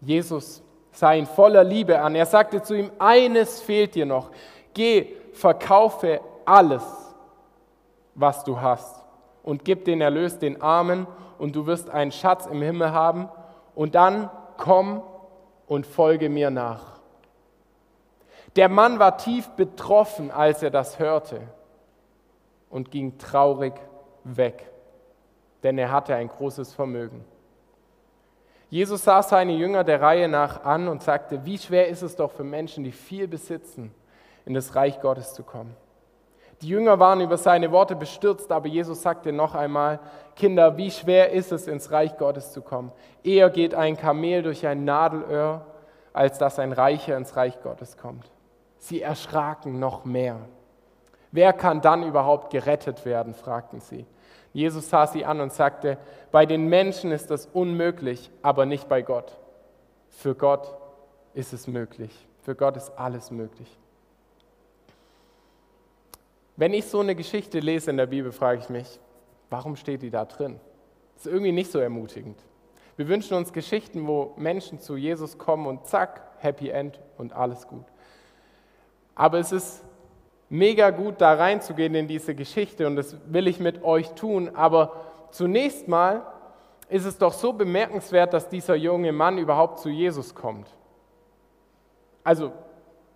Jesus 0.00 0.62
sah 0.90 1.12
ihn 1.12 1.26
voller 1.26 1.62
Liebe 1.62 2.00
an. 2.00 2.14
Er 2.14 2.26
sagte 2.26 2.62
zu 2.62 2.74
ihm, 2.74 2.90
eines 2.98 3.60
fehlt 3.60 3.94
dir 3.94 4.06
noch. 4.06 4.30
Geh, 4.74 5.14
verkaufe 5.32 6.20
alles 6.44 6.82
was 8.14 8.42
du 8.44 8.58
hast 8.58 9.04
und 9.42 9.64
gib 9.66 9.84
den 9.84 10.00
Erlös 10.00 10.38
den 10.38 10.62
Armen 10.62 11.06
und 11.38 11.54
du 11.54 11.66
wirst 11.66 11.90
einen 11.90 12.12
Schatz 12.12 12.46
im 12.46 12.62
Himmel 12.62 12.92
haben 12.92 13.28
und 13.74 13.94
dann 13.94 14.30
komm 14.56 15.02
und 15.66 15.86
folge 15.86 16.30
mir 16.30 16.50
nach. 16.50 17.00
Der 18.56 18.70
Mann 18.70 18.98
war 18.98 19.18
tief 19.18 19.48
betroffen, 19.50 20.30
als 20.30 20.62
er 20.62 20.70
das 20.70 20.98
hörte 20.98 21.42
und 22.76 22.90
ging 22.90 23.16
traurig 23.16 23.72
weg, 24.22 24.70
denn 25.62 25.78
er 25.78 25.90
hatte 25.90 26.14
ein 26.14 26.28
großes 26.28 26.74
Vermögen. 26.74 27.24
Jesus 28.68 29.02
sah 29.02 29.22
seine 29.22 29.52
Jünger 29.52 29.82
der 29.82 30.02
Reihe 30.02 30.28
nach 30.28 30.62
an 30.62 30.86
und 30.86 31.02
sagte, 31.02 31.46
wie 31.46 31.56
schwer 31.56 31.88
ist 31.88 32.02
es 32.02 32.16
doch 32.16 32.30
für 32.30 32.44
Menschen, 32.44 32.84
die 32.84 32.92
viel 32.92 33.28
besitzen, 33.28 33.94
in 34.44 34.52
das 34.52 34.74
Reich 34.74 35.00
Gottes 35.00 35.32
zu 35.32 35.42
kommen. 35.42 35.74
Die 36.60 36.68
Jünger 36.68 36.98
waren 36.98 37.22
über 37.22 37.38
seine 37.38 37.72
Worte 37.72 37.96
bestürzt, 37.96 38.52
aber 38.52 38.68
Jesus 38.68 39.00
sagte 39.00 39.32
noch 39.32 39.54
einmal, 39.54 39.98
Kinder, 40.34 40.76
wie 40.76 40.90
schwer 40.90 41.32
ist 41.32 41.52
es, 41.52 41.68
ins 41.68 41.90
Reich 41.90 42.18
Gottes 42.18 42.52
zu 42.52 42.60
kommen? 42.60 42.92
Eher 43.24 43.48
geht 43.48 43.74
ein 43.74 43.96
Kamel 43.96 44.42
durch 44.42 44.66
ein 44.66 44.84
Nadelöhr, 44.84 45.64
als 46.12 46.36
dass 46.36 46.58
ein 46.58 46.72
Reicher 46.72 47.16
ins 47.16 47.36
Reich 47.36 47.58
Gottes 47.62 47.96
kommt. 47.96 48.30
Sie 48.76 49.00
erschraken 49.00 49.78
noch 49.78 50.04
mehr. 50.04 50.40
Wer 51.32 51.52
kann 51.52 51.80
dann 51.80 52.02
überhaupt 52.02 52.50
gerettet 52.50 53.04
werden? 53.04 53.34
fragten 53.34 53.80
sie. 53.80 54.06
Jesus 54.52 54.88
sah 54.88 55.06
sie 55.06 55.24
an 55.24 55.40
und 55.40 55.52
sagte, 55.52 55.98
bei 56.32 56.46
den 56.46 56.68
Menschen 56.68 57.12
ist 57.12 57.30
das 57.30 57.46
unmöglich, 57.46 58.30
aber 58.42 58.64
nicht 58.64 58.88
bei 58.88 59.02
Gott. 59.02 59.36
Für 60.08 60.34
Gott 60.34 60.74
ist 61.34 61.52
es 61.52 61.66
möglich. 61.66 62.26
Für 62.42 62.54
Gott 62.54 62.76
ist 62.76 62.92
alles 62.96 63.30
möglich. 63.30 63.68
Wenn 66.56 66.72
ich 66.72 66.86
so 66.86 67.00
eine 67.00 67.14
Geschichte 67.14 67.60
lese 67.60 67.90
in 67.90 67.98
der 67.98 68.06
Bibel, 68.06 68.32
frage 68.32 68.60
ich 68.60 68.70
mich, 68.70 68.98
warum 69.50 69.76
steht 69.76 70.00
die 70.00 70.10
da 70.10 70.24
drin? 70.24 70.58
Das 71.14 71.26
ist 71.26 71.32
irgendwie 71.32 71.52
nicht 71.52 71.70
so 71.70 71.78
ermutigend. 71.78 72.38
Wir 72.96 73.08
wünschen 73.08 73.36
uns 73.36 73.52
Geschichten, 73.52 74.06
wo 74.06 74.32
Menschen 74.38 74.80
zu 74.80 74.96
Jesus 74.96 75.36
kommen 75.36 75.66
und 75.66 75.86
zack, 75.86 76.22
Happy 76.38 76.70
End 76.70 76.98
und 77.18 77.34
alles 77.34 77.66
gut. 77.68 77.84
Aber 79.14 79.38
es 79.38 79.52
ist 79.52 79.82
mega 80.48 80.90
gut, 80.90 81.20
da 81.20 81.34
reinzugehen 81.34 81.94
in 81.94 82.08
diese 82.08 82.34
Geschichte 82.34 82.86
und 82.86 82.96
das 82.96 83.16
will 83.26 83.46
ich 83.46 83.60
mit 83.60 83.82
euch 83.82 84.10
tun. 84.12 84.50
Aber 84.54 84.92
zunächst 85.30 85.88
mal 85.88 86.22
ist 86.88 87.04
es 87.04 87.18
doch 87.18 87.32
so 87.32 87.52
bemerkenswert, 87.52 88.32
dass 88.32 88.48
dieser 88.48 88.76
junge 88.76 89.12
Mann 89.12 89.38
überhaupt 89.38 89.80
zu 89.80 89.88
Jesus 89.88 90.34
kommt. 90.34 90.68
Also, 92.22 92.52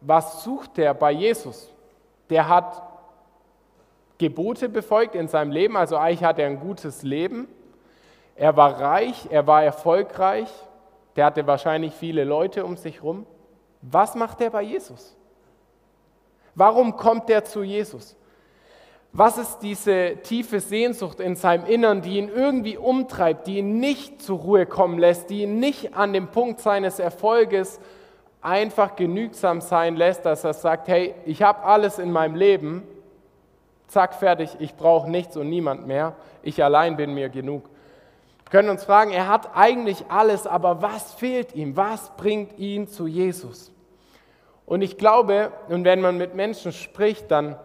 was 0.00 0.42
sucht 0.44 0.76
der 0.76 0.94
bei 0.94 1.12
Jesus? 1.12 1.72
Der 2.30 2.49
hat 2.49 2.82
Gebote 4.18 4.68
befolgt 4.68 5.14
in 5.14 5.28
seinem 5.28 5.50
Leben, 5.50 5.76
also 5.76 5.96
eigentlich 5.96 6.25
hat 6.25 6.38
er 6.38 6.46
ein 6.46 6.60
gutes 6.60 7.02
Leben. 7.02 7.49
Er 8.34 8.56
war 8.56 8.80
reich, 8.80 9.28
er 9.30 9.46
war 9.46 9.64
erfolgreich, 9.64 10.49
der 11.16 11.26
hatte 11.26 11.46
wahrscheinlich 11.46 11.94
viele 11.94 12.25
Leute 12.25 12.64
um 12.64 12.76
sich 12.76 12.96
herum. 12.96 13.26
Was 13.82 14.14
macht 14.14 14.40
er 14.40 14.50
bei 14.50 14.62
Jesus? 14.62 15.16
Warum 16.54 16.97
kommt 16.97 17.30
er 17.30 17.45
zu 17.45 17.62
Jesus? 17.62 18.16
Was 19.12 19.38
ist 19.38 19.59
diese 19.59 20.19
tiefe 20.23 20.61
Sehnsucht 20.61 21.19
in 21.19 21.35
seinem 21.35 21.66
Innern, 21.66 22.00
die 22.00 22.19
ihn 22.19 22.28
irgendwie 22.28 22.76
umtreibt, 22.76 23.49
die 23.49 23.59
ihn 23.59 23.80
nicht 23.80 24.23
zur 24.23 24.38
Ruhe 24.38 24.66
kommen 24.66 24.99
lässt, 24.99 25.30
die 25.30 25.42
ihn 25.42 25.59
nicht 25.59 25.97
an 25.97 26.12
dem 26.12 26.28
Punkt 26.28 26.61
seines 26.61 27.00
Erfolges 27.00 27.80
einfach 28.40 28.95
genügsam 28.95 29.61
sein 29.61 29.97
lässt, 29.97 30.25
dass 30.25 30.45
er 30.45 30.54
sagt, 30.54 30.87
hey, 30.87 31.14
ich 31.26 31.42
habe 31.42 31.64
alles 31.64 31.99
in 31.99 32.12
meinem 32.12 32.37
Leben, 32.37 32.83
zack, 33.88 34.14
fertig, 34.14 34.57
ich 34.61 34.76
brauche 34.76 35.11
nichts 35.11 35.37
und 35.37 35.49
niemand 35.49 35.88
mehr, 35.88 36.14
ich 36.42 36.62
allein 36.62 36.97
bin 36.97 37.12
mir 37.12 37.28
genug. 37.28 37.64
Wir 38.45 38.50
können 38.50 38.71
uns 38.71 38.85
fragen, 38.85 39.11
er 39.11 39.28
hat 39.28 39.57
eigentlich 39.57 40.04
alles, 40.09 40.47
aber 40.47 40.83
was 40.83 41.14
fehlt 41.14 41.54
ihm? 41.54 41.76
Was 41.76 42.11
bringt 42.16 42.59
ihn 42.59 42.87
zu 42.87 43.09
Jesus? 43.09 43.73
Und 44.70 44.82
ich 44.82 44.98
glaube, 44.98 45.50
und 45.68 45.84
wenn 45.84 46.00
man 46.00 46.16
mit 46.16 46.36
Menschen 46.36 46.70
spricht, 46.70 47.28
dann 47.32 47.56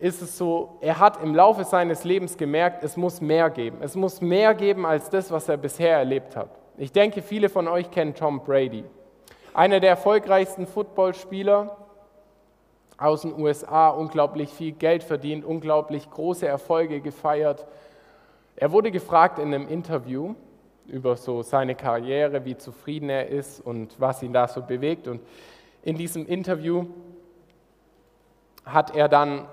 ist 0.00 0.22
es 0.22 0.38
so, 0.38 0.78
er 0.80 0.98
hat 0.98 1.22
im 1.22 1.34
Laufe 1.34 1.64
seines 1.64 2.04
Lebens 2.04 2.38
gemerkt, 2.38 2.82
es 2.82 2.96
muss 2.96 3.20
mehr 3.20 3.50
geben. 3.50 3.76
Es 3.82 3.96
muss 3.96 4.22
mehr 4.22 4.54
geben 4.54 4.86
als 4.86 5.10
das, 5.10 5.30
was 5.30 5.50
er 5.50 5.58
bisher 5.58 5.98
erlebt 5.98 6.34
hat. 6.34 6.48
Ich 6.78 6.90
denke, 6.90 7.20
viele 7.20 7.50
von 7.50 7.68
euch 7.68 7.90
kennen 7.90 8.14
Tom 8.14 8.42
Brady. 8.44 8.82
Einer 9.52 9.78
der 9.78 9.90
erfolgreichsten 9.90 10.66
Footballspieler 10.66 11.76
aus 12.96 13.20
den 13.20 13.38
USA, 13.38 13.90
unglaublich 13.90 14.48
viel 14.48 14.72
Geld 14.72 15.02
verdient, 15.02 15.44
unglaublich 15.44 16.08
große 16.08 16.46
Erfolge 16.46 17.02
gefeiert. 17.02 17.66
Er 18.56 18.72
wurde 18.72 18.90
gefragt 18.90 19.38
in 19.38 19.52
einem 19.52 19.68
Interview 19.68 20.34
über 20.86 21.14
so 21.18 21.42
seine 21.42 21.74
Karriere, 21.74 22.46
wie 22.46 22.56
zufrieden 22.56 23.10
er 23.10 23.28
ist 23.28 23.60
und 23.60 24.00
was 24.00 24.22
ihn 24.22 24.32
da 24.32 24.48
so 24.48 24.62
bewegt. 24.62 25.08
Und 25.08 25.20
in 25.82 25.96
diesem 25.96 26.26
Interview 26.26 26.86
hat 28.64 28.94
er 28.94 29.08
dann 29.08 29.46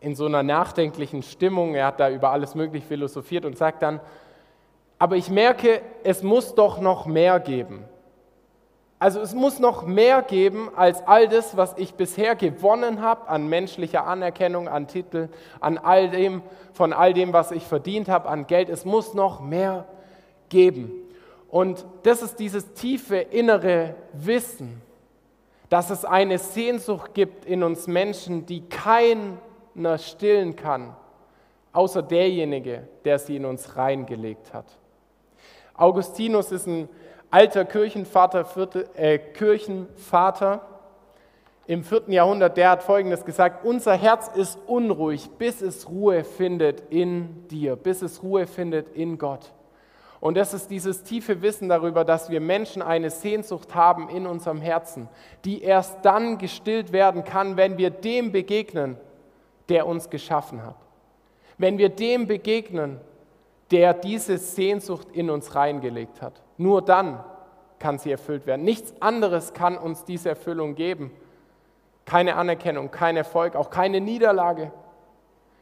in 0.00 0.14
so 0.14 0.26
einer 0.26 0.42
nachdenklichen 0.42 1.22
Stimmung, 1.22 1.74
er 1.74 1.86
hat 1.86 2.00
da 2.00 2.10
über 2.10 2.30
alles 2.30 2.54
Mögliche 2.54 2.86
philosophiert 2.86 3.44
und 3.44 3.56
sagt 3.56 3.82
dann, 3.82 4.00
aber 4.98 5.16
ich 5.16 5.30
merke, 5.30 5.80
es 6.04 6.22
muss 6.22 6.54
doch 6.54 6.80
noch 6.80 7.06
mehr 7.06 7.40
geben. 7.40 7.84
Also 8.98 9.20
es 9.20 9.32
muss 9.32 9.58
noch 9.58 9.86
mehr 9.86 10.20
geben 10.20 10.70
als 10.76 11.06
all 11.06 11.26
das, 11.26 11.56
was 11.56 11.74
ich 11.78 11.94
bisher 11.94 12.36
gewonnen 12.36 13.00
habe 13.00 13.28
an 13.28 13.48
menschlicher 13.48 14.06
Anerkennung, 14.06 14.68
an 14.68 14.88
Titel, 14.88 15.30
an 15.58 15.78
all 15.78 16.10
dem, 16.10 16.42
von 16.74 16.92
all 16.92 17.14
dem, 17.14 17.32
was 17.32 17.50
ich 17.50 17.66
verdient 17.66 18.10
habe, 18.10 18.28
an 18.28 18.46
Geld. 18.46 18.68
Es 18.68 18.84
muss 18.84 19.14
noch 19.14 19.40
mehr 19.40 19.86
geben. 20.50 20.92
Und 21.48 21.86
das 22.02 22.20
ist 22.20 22.38
dieses 22.38 22.74
tiefe 22.74 23.16
innere 23.16 23.94
Wissen, 24.12 24.82
dass 25.70 25.88
es 25.88 26.04
eine 26.04 26.38
Sehnsucht 26.38 27.14
gibt 27.14 27.46
in 27.46 27.62
uns 27.62 27.86
Menschen, 27.86 28.44
die 28.44 28.68
kein 28.68 29.38
keiner 29.74 29.98
stillen 29.98 30.56
kann, 30.56 30.94
außer 31.72 32.02
derjenige, 32.02 32.88
der 33.04 33.18
sie 33.18 33.36
in 33.36 33.44
uns 33.44 33.76
reingelegt 33.76 34.52
hat. 34.52 34.66
Augustinus 35.74 36.52
ist 36.52 36.66
ein 36.66 36.88
alter 37.30 37.64
Kirchenvater, 37.64 38.44
vierte, 38.44 38.88
äh, 38.96 39.18
Kirchenvater 39.18 40.66
im 41.66 41.84
vierten 41.84 42.12
Jahrhundert, 42.12 42.56
der 42.56 42.70
hat 42.70 42.82
Folgendes 42.82 43.24
gesagt, 43.24 43.64
unser 43.64 43.94
Herz 43.94 44.28
ist 44.34 44.58
unruhig, 44.66 45.30
bis 45.38 45.62
es 45.62 45.88
Ruhe 45.88 46.24
findet 46.24 46.82
in 46.90 47.46
dir, 47.48 47.76
bis 47.76 48.02
es 48.02 48.22
Ruhe 48.22 48.46
findet 48.46 48.88
in 48.90 49.18
Gott. 49.18 49.52
Und 50.20 50.36
das 50.36 50.52
ist 50.52 50.70
dieses 50.70 51.02
tiefe 51.02 51.40
Wissen 51.40 51.68
darüber, 51.68 52.04
dass 52.04 52.28
wir 52.28 52.40
Menschen 52.40 52.82
eine 52.82 53.10
Sehnsucht 53.10 53.74
haben 53.74 54.10
in 54.10 54.26
unserem 54.26 54.60
Herzen, 54.60 55.08
die 55.46 55.62
erst 55.62 56.04
dann 56.04 56.36
gestillt 56.36 56.92
werden 56.92 57.24
kann, 57.24 57.56
wenn 57.56 57.78
wir 57.78 57.90
dem 57.90 58.30
begegnen, 58.30 58.96
der 59.70 59.86
uns 59.86 60.10
geschaffen 60.10 60.64
hat. 60.64 60.76
Wenn 61.56 61.78
wir 61.78 61.88
dem 61.88 62.26
begegnen, 62.26 63.00
der 63.70 63.94
diese 63.94 64.36
Sehnsucht 64.36 65.08
in 65.12 65.30
uns 65.30 65.54
reingelegt 65.54 66.20
hat, 66.20 66.42
nur 66.58 66.82
dann 66.82 67.24
kann 67.78 67.98
sie 67.98 68.10
erfüllt 68.10 68.46
werden. 68.46 68.62
Nichts 68.62 68.92
anderes 69.00 69.54
kann 69.54 69.78
uns 69.78 70.04
diese 70.04 70.28
Erfüllung 70.28 70.74
geben. 70.74 71.10
Keine 72.04 72.36
Anerkennung, 72.36 72.90
kein 72.90 73.16
Erfolg, 73.16 73.56
auch 73.56 73.70
keine 73.70 74.00
Niederlage. 74.00 74.70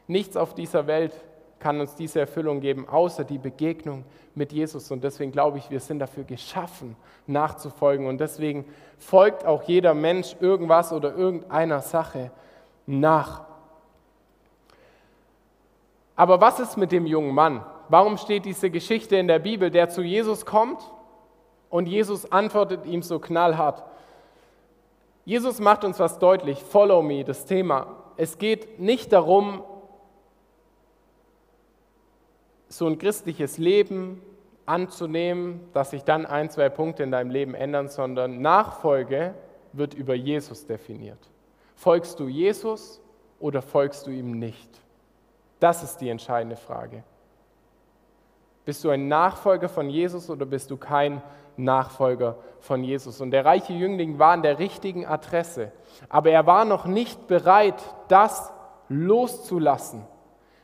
Nichts 0.07 0.35
auf 0.35 0.53
dieser 0.53 0.87
Welt 0.87 1.13
kann 1.59 1.79
uns 1.79 1.95
diese 1.95 2.19
Erfüllung 2.19 2.61
geben, 2.61 2.87
außer 2.87 3.23
die 3.23 3.37
Begegnung 3.37 4.05
mit 4.35 4.53
Jesus. 4.53 4.91
Und 4.91 5.03
deswegen 5.03 5.31
glaube 5.31 5.57
ich, 5.57 5.69
wir 5.69 5.79
sind 5.79 5.99
dafür 5.99 6.23
geschaffen, 6.23 6.95
nachzufolgen. 7.27 8.07
Und 8.07 8.19
deswegen 8.19 8.65
folgt 8.97 9.45
auch 9.45 9.63
jeder 9.63 9.93
Mensch 9.93 10.35
irgendwas 10.39 10.93
oder 10.93 11.13
irgendeiner 11.13 11.81
Sache 11.81 12.31
nach. 12.85 13.43
Aber 16.15 16.41
was 16.41 16.59
ist 16.59 16.77
mit 16.77 16.91
dem 16.91 17.05
jungen 17.05 17.33
Mann? 17.33 17.63
Warum 17.87 18.17
steht 18.17 18.45
diese 18.45 18.69
Geschichte 18.69 19.15
in 19.15 19.27
der 19.27 19.39
Bibel, 19.39 19.71
der 19.71 19.89
zu 19.89 20.01
Jesus 20.01 20.45
kommt 20.45 20.81
und 21.69 21.87
Jesus 21.87 22.31
antwortet 22.31 22.85
ihm 22.85 23.01
so 23.01 23.19
knallhart? 23.19 23.83
Jesus 25.25 25.59
macht 25.59 25.83
uns 25.83 25.99
was 25.99 26.19
deutlich, 26.19 26.61
follow 26.61 27.01
me, 27.01 27.23
das 27.23 27.45
Thema. 27.45 27.87
Es 28.17 28.37
geht 28.37 28.79
nicht 28.79 29.13
darum, 29.13 29.63
so 32.69 32.87
ein 32.87 32.97
christliches 32.97 33.57
Leben 33.57 34.21
anzunehmen, 34.65 35.61
dass 35.73 35.89
sich 35.89 36.03
dann 36.03 36.25
ein, 36.25 36.49
zwei 36.49 36.69
Punkte 36.69 37.03
in 37.03 37.11
deinem 37.11 37.31
Leben 37.31 37.55
ändern, 37.55 37.89
sondern 37.89 38.41
Nachfolge 38.41 39.33
wird 39.73 39.95
über 39.95 40.13
Jesus 40.13 40.65
definiert. 40.65 41.19
Folgst 41.75 42.19
du 42.19 42.27
Jesus 42.27 43.01
oder 43.39 43.61
folgst 43.61 44.05
du 44.07 44.11
ihm 44.11 44.37
nicht? 44.37 44.69
Das 45.59 45.83
ist 45.83 45.97
die 45.97 46.09
entscheidende 46.09 46.55
Frage. 46.55 47.03
Bist 48.65 48.83
du 48.83 48.89
ein 48.89 49.07
Nachfolger 49.07 49.67
von 49.67 49.89
Jesus 49.89 50.29
oder 50.29 50.45
bist 50.45 50.69
du 50.69 50.77
kein 50.77 51.23
Nachfolger 51.57 52.37
von 52.59 52.83
Jesus? 52.83 53.19
Und 53.19 53.31
der 53.31 53.43
reiche 53.43 53.73
Jüngling 53.73 54.19
war 54.19 54.33
an 54.33 54.43
der 54.43 54.59
richtigen 54.59 55.05
Adresse, 55.07 55.71
aber 56.07 56.29
er 56.29 56.45
war 56.45 56.65
noch 56.65 56.85
nicht 56.85 57.27
bereit, 57.27 57.81
das 58.09 58.51
loszulassen, 58.89 60.05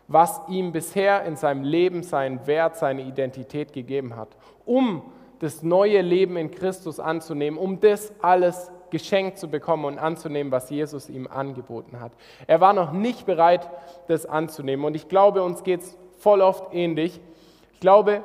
was 0.08 0.42
ihm 0.48 0.72
bisher 0.72 1.24
in 1.24 1.36
seinem 1.36 1.64
Leben 1.64 2.04
seinen 2.04 2.46
Wert, 2.48 2.78
seine 2.78 3.02
Identität 3.02 3.74
gegeben 3.74 4.16
hat, 4.16 4.30
um 4.66 5.02
das 5.40 5.64
neue 5.64 6.02
Leben 6.02 6.38
in 6.38 6.52
Christus 6.52 7.00
anzunehmen, 7.00 7.60
um 7.60 7.80
das 7.80 8.14
alles 8.22 8.72
geschenkt 8.90 9.38
zu 9.38 9.50
bekommen 9.50 9.86
und 9.86 9.98
anzunehmen, 9.98 10.52
was 10.52 10.70
Jesus 10.70 11.10
ihm 11.10 11.28
angeboten 11.28 12.00
hat. 12.00 12.12
Er 12.48 12.62
war 12.62 12.74
noch 12.74 12.92
nicht 12.92 13.26
bereit, 13.26 13.70
das 14.08 14.26
anzunehmen. 14.26 14.86
Und 14.86 14.96
ich 14.96 15.10
glaube, 15.10 15.44
uns 15.44 15.64
geht 15.64 15.82
es 15.82 15.98
voll 16.20 16.42
oft 16.42 16.74
ähnlich. 16.74 17.20
Ich 17.74 17.80
glaube, 17.80 18.24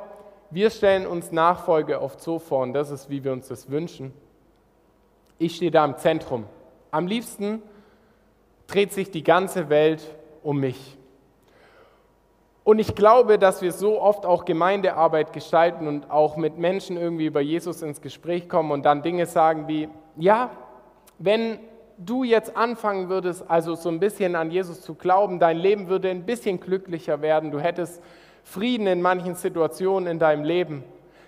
wir 0.49 0.69
stellen 0.69 1.07
uns 1.07 1.31
Nachfolge 1.31 2.01
oft 2.01 2.21
so 2.21 2.39
vor, 2.39 2.63
und 2.63 2.73
das 2.73 2.91
ist, 2.91 3.09
wie 3.09 3.23
wir 3.23 3.33
uns 3.33 3.47
das 3.47 3.69
wünschen. 3.69 4.13
Ich 5.37 5.55
stehe 5.55 5.71
da 5.71 5.83
im 5.83 5.97
Zentrum. 5.97 6.45
Am 6.91 7.07
liebsten 7.07 7.61
dreht 8.67 8.93
sich 8.93 9.11
die 9.11 9.23
ganze 9.23 9.69
Welt 9.69 10.15
um 10.43 10.59
mich. 10.59 10.97
Und 12.63 12.77
ich 12.79 12.93
glaube, 12.93 13.39
dass 13.39 13.61
wir 13.61 13.71
so 13.71 13.99
oft 13.99 14.25
auch 14.25 14.45
Gemeindearbeit 14.45 15.33
gestalten 15.33 15.87
und 15.87 16.11
auch 16.11 16.37
mit 16.37 16.57
Menschen 16.57 16.95
irgendwie 16.95 17.25
über 17.25 17.41
Jesus 17.41 17.81
ins 17.81 18.01
Gespräch 18.01 18.49
kommen 18.49 18.71
und 18.71 18.83
dann 18.83 19.01
Dinge 19.01 19.25
sagen 19.25 19.67
wie, 19.67 19.89
ja, 20.15 20.51
wenn 21.17 21.59
du 21.97 22.23
jetzt 22.23 22.55
anfangen 22.55 23.09
würdest, 23.09 23.49
also 23.49 23.75
so 23.75 23.89
ein 23.89 23.99
bisschen 23.99 24.35
an 24.35 24.51
Jesus 24.51 24.81
zu 24.81 24.93
glauben, 24.93 25.39
dein 25.39 25.57
Leben 25.57 25.87
würde 25.87 26.09
ein 26.09 26.25
bisschen 26.25 26.59
glücklicher 26.59 27.21
werden, 27.21 27.51
du 27.51 27.59
hättest 27.59 28.01
Frieden 28.43 28.87
in 28.87 29.01
manchen 29.01 29.35
Situationen 29.35 30.07
in 30.07 30.19
deinem 30.19 30.43
Leben. 30.43 30.83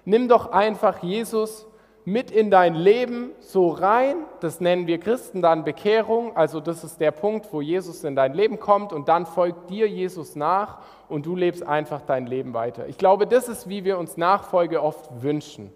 Nimm 0.05 0.27
doch 0.27 0.51
einfach 0.51 1.01
Jesus 1.03 1.67
mit 2.05 2.31
in 2.31 2.51
dein 2.51 2.75
Leben 2.75 3.31
so 3.39 3.69
rein, 3.69 4.15
das 4.41 4.59
nennen 4.59 4.87
wir 4.87 4.99
Christen 4.99 5.41
dann 5.41 5.63
Bekehrung, 5.63 6.35
also 6.35 6.59
das 6.59 6.83
ist 6.83 6.99
der 6.99 7.11
Punkt, 7.11 7.47
wo 7.51 7.61
Jesus 7.61 8.03
in 8.03 8.15
dein 8.15 8.33
Leben 8.33 8.59
kommt 8.59 8.91
und 8.91 9.07
dann 9.07 9.25
folgt 9.25 9.69
dir 9.69 9.87
Jesus 9.87 10.35
nach 10.35 10.79
und 11.07 11.25
du 11.25 11.35
lebst 11.35 11.63
einfach 11.63 12.01
dein 12.01 12.27
Leben 12.27 12.53
weiter. 12.53 12.87
Ich 12.87 12.97
glaube, 12.97 13.25
das 13.25 13.47
ist, 13.47 13.69
wie 13.69 13.85
wir 13.85 13.97
uns 13.97 14.17
Nachfolge 14.17 14.83
oft 14.83 15.23
wünschen. 15.23 15.71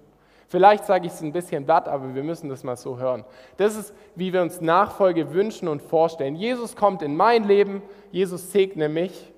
Vielleicht 0.50 0.86
sage 0.86 1.08
ich 1.08 1.14
es 1.14 1.22
ein 1.22 1.34
bisschen 1.34 1.66
blatt, 1.66 1.90
aber 1.90 2.16
wir 2.16 2.24
müssen 2.24 2.50
das 2.50 2.64
mal 2.64 2.78
so 2.78 2.98
hören. 2.98 3.26
Das 3.58 3.76
ist, 3.76 3.94
wie 4.16 4.32
wir 4.32 4.42
uns 4.42 4.62
Nachfolge 4.62 5.34
wünschen 5.34 5.68
und 5.68 5.82
vorstellen. 5.82 6.36
Jesus 6.36 6.76
kommt 6.76 7.02
in 7.02 7.18
mein 7.18 7.44
Leben, 7.44 7.82
Jesus 8.12 8.52
segne 8.52 8.88
mich. 8.88 9.34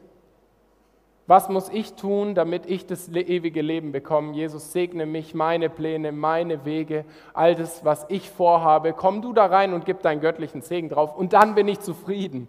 Was 1.30 1.48
muss 1.48 1.70
ich 1.70 1.94
tun, 1.94 2.34
damit 2.34 2.66
ich 2.66 2.88
das 2.88 3.08
ewige 3.08 3.62
Leben 3.62 3.92
bekomme? 3.92 4.34
Jesus 4.34 4.72
segne 4.72 5.06
mich, 5.06 5.36
meine 5.36 5.70
Pläne, 5.70 6.12
meine 6.12 6.66
Wege, 6.66 7.06
all 7.36 7.54
das, 7.54 7.86
was 7.86 8.08
ich 8.10 8.32
vorhabe. 8.32 8.94
Komm 8.94 9.22
du 9.22 9.32
da 9.32 9.46
rein 9.46 9.74
und 9.74 9.86
gib 9.86 10.02
deinen 10.02 10.22
göttlichen 10.22 10.64
Segen 10.64 10.90
drauf 10.90 11.16
und 11.16 11.34
dann 11.34 11.54
bin 11.54 11.68
ich 11.68 11.82
zufrieden. 11.82 12.48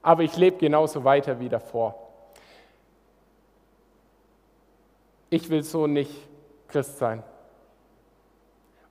Aber 0.00 0.22
ich 0.22 0.38
lebe 0.38 0.56
genauso 0.56 1.04
weiter 1.04 1.38
wie 1.38 1.50
davor. 1.50 1.96
Ich 5.28 5.50
will 5.50 5.62
so 5.62 5.86
nicht 5.86 6.30
Christ 6.68 6.96
sein. 6.96 7.22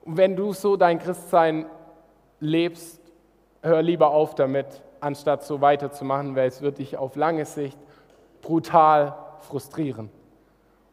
Und 0.04 0.16
wenn 0.16 0.36
du 0.36 0.52
so 0.52 0.76
dein 0.76 1.00
Christsein 1.00 1.66
lebst, 2.38 3.00
hör 3.62 3.82
lieber 3.82 4.12
auf 4.12 4.36
damit, 4.36 4.80
anstatt 5.00 5.42
so 5.42 5.60
weiterzumachen, 5.60 6.36
weil 6.36 6.46
es 6.46 6.62
wird 6.62 6.78
dich 6.78 6.96
auf 6.96 7.16
lange 7.16 7.44
Sicht 7.46 7.76
brutal 8.48 9.14
frustrieren. 9.40 10.08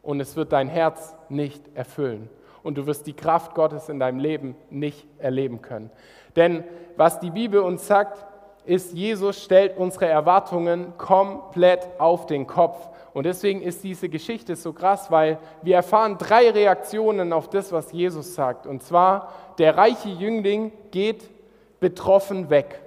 Und 0.02 0.20
es 0.20 0.36
wird 0.36 0.52
dein 0.52 0.68
Herz 0.68 1.14
nicht 1.30 1.64
erfüllen. 1.74 2.28
Und 2.62 2.76
du 2.76 2.86
wirst 2.86 3.06
die 3.06 3.14
Kraft 3.14 3.54
Gottes 3.54 3.88
in 3.88 3.98
deinem 3.98 4.18
Leben 4.18 4.54
nicht 4.68 5.06
erleben 5.18 5.62
können. 5.62 5.90
Denn 6.36 6.64
was 6.96 7.18
die 7.18 7.30
Bibel 7.30 7.60
uns 7.60 7.86
sagt, 7.86 8.26
ist, 8.66 8.92
Jesus 8.92 9.42
stellt 9.42 9.78
unsere 9.78 10.04
Erwartungen 10.04 10.98
komplett 10.98 11.88
auf 11.98 12.26
den 12.26 12.46
Kopf. 12.46 12.90
Und 13.14 13.24
deswegen 13.24 13.62
ist 13.62 13.82
diese 13.82 14.10
Geschichte 14.10 14.54
so 14.54 14.74
krass, 14.74 15.10
weil 15.10 15.38
wir 15.62 15.76
erfahren 15.76 16.18
drei 16.18 16.50
Reaktionen 16.50 17.32
auf 17.32 17.48
das, 17.48 17.72
was 17.72 17.90
Jesus 17.90 18.34
sagt. 18.34 18.66
Und 18.66 18.82
zwar, 18.82 19.32
der 19.56 19.78
reiche 19.78 20.10
Jüngling 20.10 20.72
geht 20.90 21.30
betroffen 21.80 22.50
weg 22.50 22.82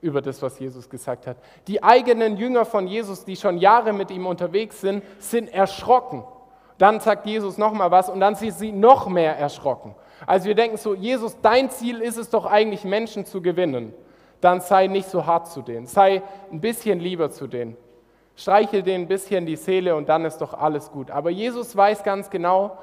über 0.00 0.22
das, 0.22 0.40
was 0.42 0.58
Jesus 0.58 0.88
gesagt 0.88 1.26
hat. 1.26 1.36
Die 1.66 1.82
eigenen 1.82 2.36
Jünger 2.36 2.64
von 2.64 2.86
Jesus, 2.86 3.24
die 3.24 3.36
schon 3.36 3.58
Jahre 3.58 3.92
mit 3.92 4.10
ihm 4.10 4.26
unterwegs 4.26 4.80
sind, 4.80 5.02
sind 5.18 5.48
erschrocken. 5.52 6.24
Dann 6.78 7.00
sagt 7.00 7.26
Jesus 7.26 7.58
nochmal 7.58 7.90
was 7.90 8.08
und 8.08 8.20
dann 8.20 8.36
sind 8.36 8.54
sie 8.54 8.70
noch 8.70 9.08
mehr 9.08 9.36
erschrocken. 9.36 9.94
Also 10.26 10.46
wir 10.46 10.54
denken 10.54 10.76
so, 10.76 10.94
Jesus, 10.94 11.36
dein 11.40 11.70
Ziel 11.70 12.00
ist 12.00 12.16
es 12.16 12.30
doch 12.30 12.46
eigentlich, 12.46 12.84
Menschen 12.84 13.24
zu 13.24 13.42
gewinnen. 13.42 13.92
Dann 14.40 14.60
sei 14.60 14.86
nicht 14.86 15.08
so 15.08 15.26
hart 15.26 15.48
zu 15.48 15.62
denen, 15.62 15.86
sei 15.86 16.22
ein 16.52 16.60
bisschen 16.60 17.00
lieber 17.00 17.30
zu 17.30 17.48
denen. 17.48 17.76
Streichel 18.36 18.84
denen 18.84 19.04
ein 19.04 19.08
bisschen 19.08 19.46
die 19.46 19.56
Seele 19.56 19.96
und 19.96 20.08
dann 20.08 20.24
ist 20.24 20.38
doch 20.38 20.54
alles 20.54 20.92
gut. 20.92 21.10
Aber 21.10 21.30
Jesus 21.30 21.76
weiß 21.76 22.04
ganz 22.04 22.30
genau, 22.30 22.78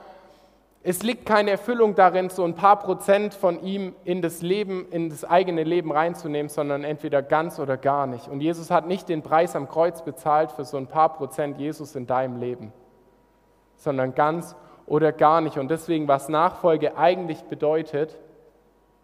es 0.87 1.01
liegt 1.01 1.25
keine 1.25 1.49
Erfüllung 1.49 1.95
darin, 1.95 2.29
so 2.29 2.43
ein 2.43 2.53
paar 2.53 2.77
Prozent 2.77 3.33
von 3.33 3.59
ihm 3.63 3.95
in 4.03 4.21
das 4.21 4.43
Leben, 4.43 4.87
in 4.91 5.09
das 5.09 5.25
eigene 5.25 5.63
Leben 5.63 5.91
reinzunehmen, 5.91 6.47
sondern 6.47 6.83
entweder 6.83 7.23
ganz 7.23 7.57
oder 7.57 7.75
gar 7.75 8.05
nicht. 8.05 8.27
Und 8.27 8.39
Jesus 8.39 8.69
hat 8.69 8.85
nicht 8.85 9.09
den 9.09 9.23
Preis 9.23 9.55
am 9.55 9.67
Kreuz 9.67 10.03
bezahlt 10.05 10.51
für 10.51 10.63
so 10.63 10.77
ein 10.77 10.85
paar 10.85 11.13
Prozent 11.13 11.57
Jesus 11.57 11.95
in 11.95 12.05
deinem 12.05 12.39
Leben, 12.39 12.71
sondern 13.77 14.13
ganz 14.13 14.55
oder 14.85 15.11
gar 15.11 15.41
nicht. 15.41 15.57
Und 15.57 15.71
deswegen, 15.71 16.07
was 16.07 16.29
Nachfolge 16.29 16.95
eigentlich 16.95 17.41
bedeutet, 17.45 18.15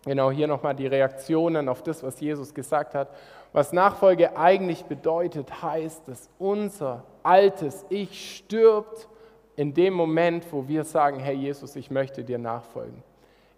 genau 0.06 0.30
hier 0.30 0.46
nochmal 0.46 0.76
die 0.76 0.86
Reaktionen 0.86 1.68
auf 1.68 1.82
das, 1.82 2.04
was 2.04 2.20
Jesus 2.20 2.54
gesagt 2.54 2.94
hat. 2.94 3.10
Was 3.54 3.74
Nachfolge 3.74 4.38
eigentlich 4.38 4.86
bedeutet, 4.86 5.64
heißt, 5.64 6.08
dass 6.08 6.30
unser 6.38 7.06
altes 7.24 7.88
Ich 7.90 8.38
stirbt 8.38 9.10
in 9.62 9.76
dem 9.76 9.94
Moment, 9.94 10.52
wo 10.52 10.68
wir 10.68 10.84
sagen, 10.84 11.20
Herr 11.20 11.34
Jesus, 11.34 11.76
ich 11.76 11.92
möchte 11.92 12.24
dir 12.24 12.40
nachfolgen. 12.40 13.04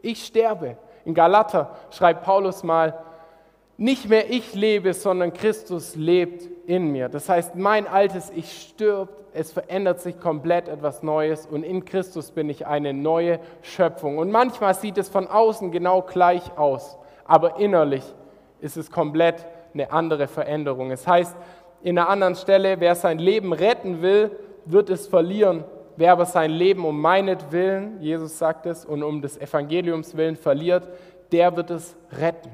Ich 0.01 0.25
sterbe. 0.25 0.75
In 1.05 1.13
Galater 1.13 1.77
schreibt 1.91 2.25
Paulus 2.25 2.61
mal, 2.61 2.99
nicht 3.77 4.09
mehr 4.09 4.29
ich 4.29 4.53
lebe, 4.53 4.93
sondern 4.93 5.31
Christus 5.31 5.95
lebt 5.95 6.49
in 6.67 6.91
mir. 6.91 7.07
Das 7.07 7.29
heißt, 7.29 7.55
mein 7.55 7.87
altes 7.87 8.31
Ich 8.35 8.51
stirbt, 8.51 9.23
es 9.33 9.53
verändert 9.53 10.01
sich 10.01 10.19
komplett 10.19 10.67
etwas 10.67 11.03
Neues 11.03 11.45
und 11.45 11.63
in 11.63 11.85
Christus 11.85 12.31
bin 12.31 12.49
ich 12.49 12.67
eine 12.67 12.93
neue 12.93 13.39
Schöpfung. 13.61 14.17
Und 14.17 14.29
manchmal 14.29 14.73
sieht 14.73 14.97
es 14.97 15.07
von 15.07 15.27
außen 15.27 15.71
genau 15.71 16.01
gleich 16.01 16.57
aus, 16.57 16.97
aber 17.23 17.59
innerlich 17.59 18.03
ist 18.59 18.75
es 18.75 18.91
komplett 18.91 19.45
eine 19.73 19.89
andere 19.93 20.27
Veränderung. 20.27 20.91
Es 20.91 21.07
heißt 21.07 21.33
in 21.81 21.97
einer 21.97 22.09
anderen 22.09 22.35
Stelle, 22.35 22.81
wer 22.81 22.95
sein 22.95 23.19
Leben 23.19 23.53
retten 23.53 24.01
will, 24.01 24.31
wird 24.65 24.89
es 24.89 25.07
verlieren. 25.07 25.63
Wer 25.95 26.11
aber 26.11 26.25
sein 26.25 26.51
Leben 26.51 26.85
um 26.85 26.99
meinetwillen, 26.99 28.01
Jesus 28.01 28.37
sagt 28.37 28.65
es, 28.65 28.85
und 28.85 29.03
um 29.03 29.21
des 29.21 29.37
Evangeliums 29.37 30.17
willen 30.17 30.35
verliert, 30.35 30.87
der 31.31 31.55
wird 31.55 31.69
es 31.69 31.95
retten. 32.11 32.51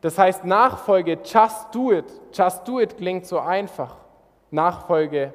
Das 0.00 0.18
heißt, 0.18 0.44
Nachfolge, 0.44 1.18
just 1.24 1.74
do 1.74 1.92
it. 1.92 2.04
Just 2.32 2.66
do 2.68 2.80
it 2.80 2.96
klingt 2.96 3.26
so 3.26 3.38
einfach. 3.38 3.96
Nachfolge 4.50 5.32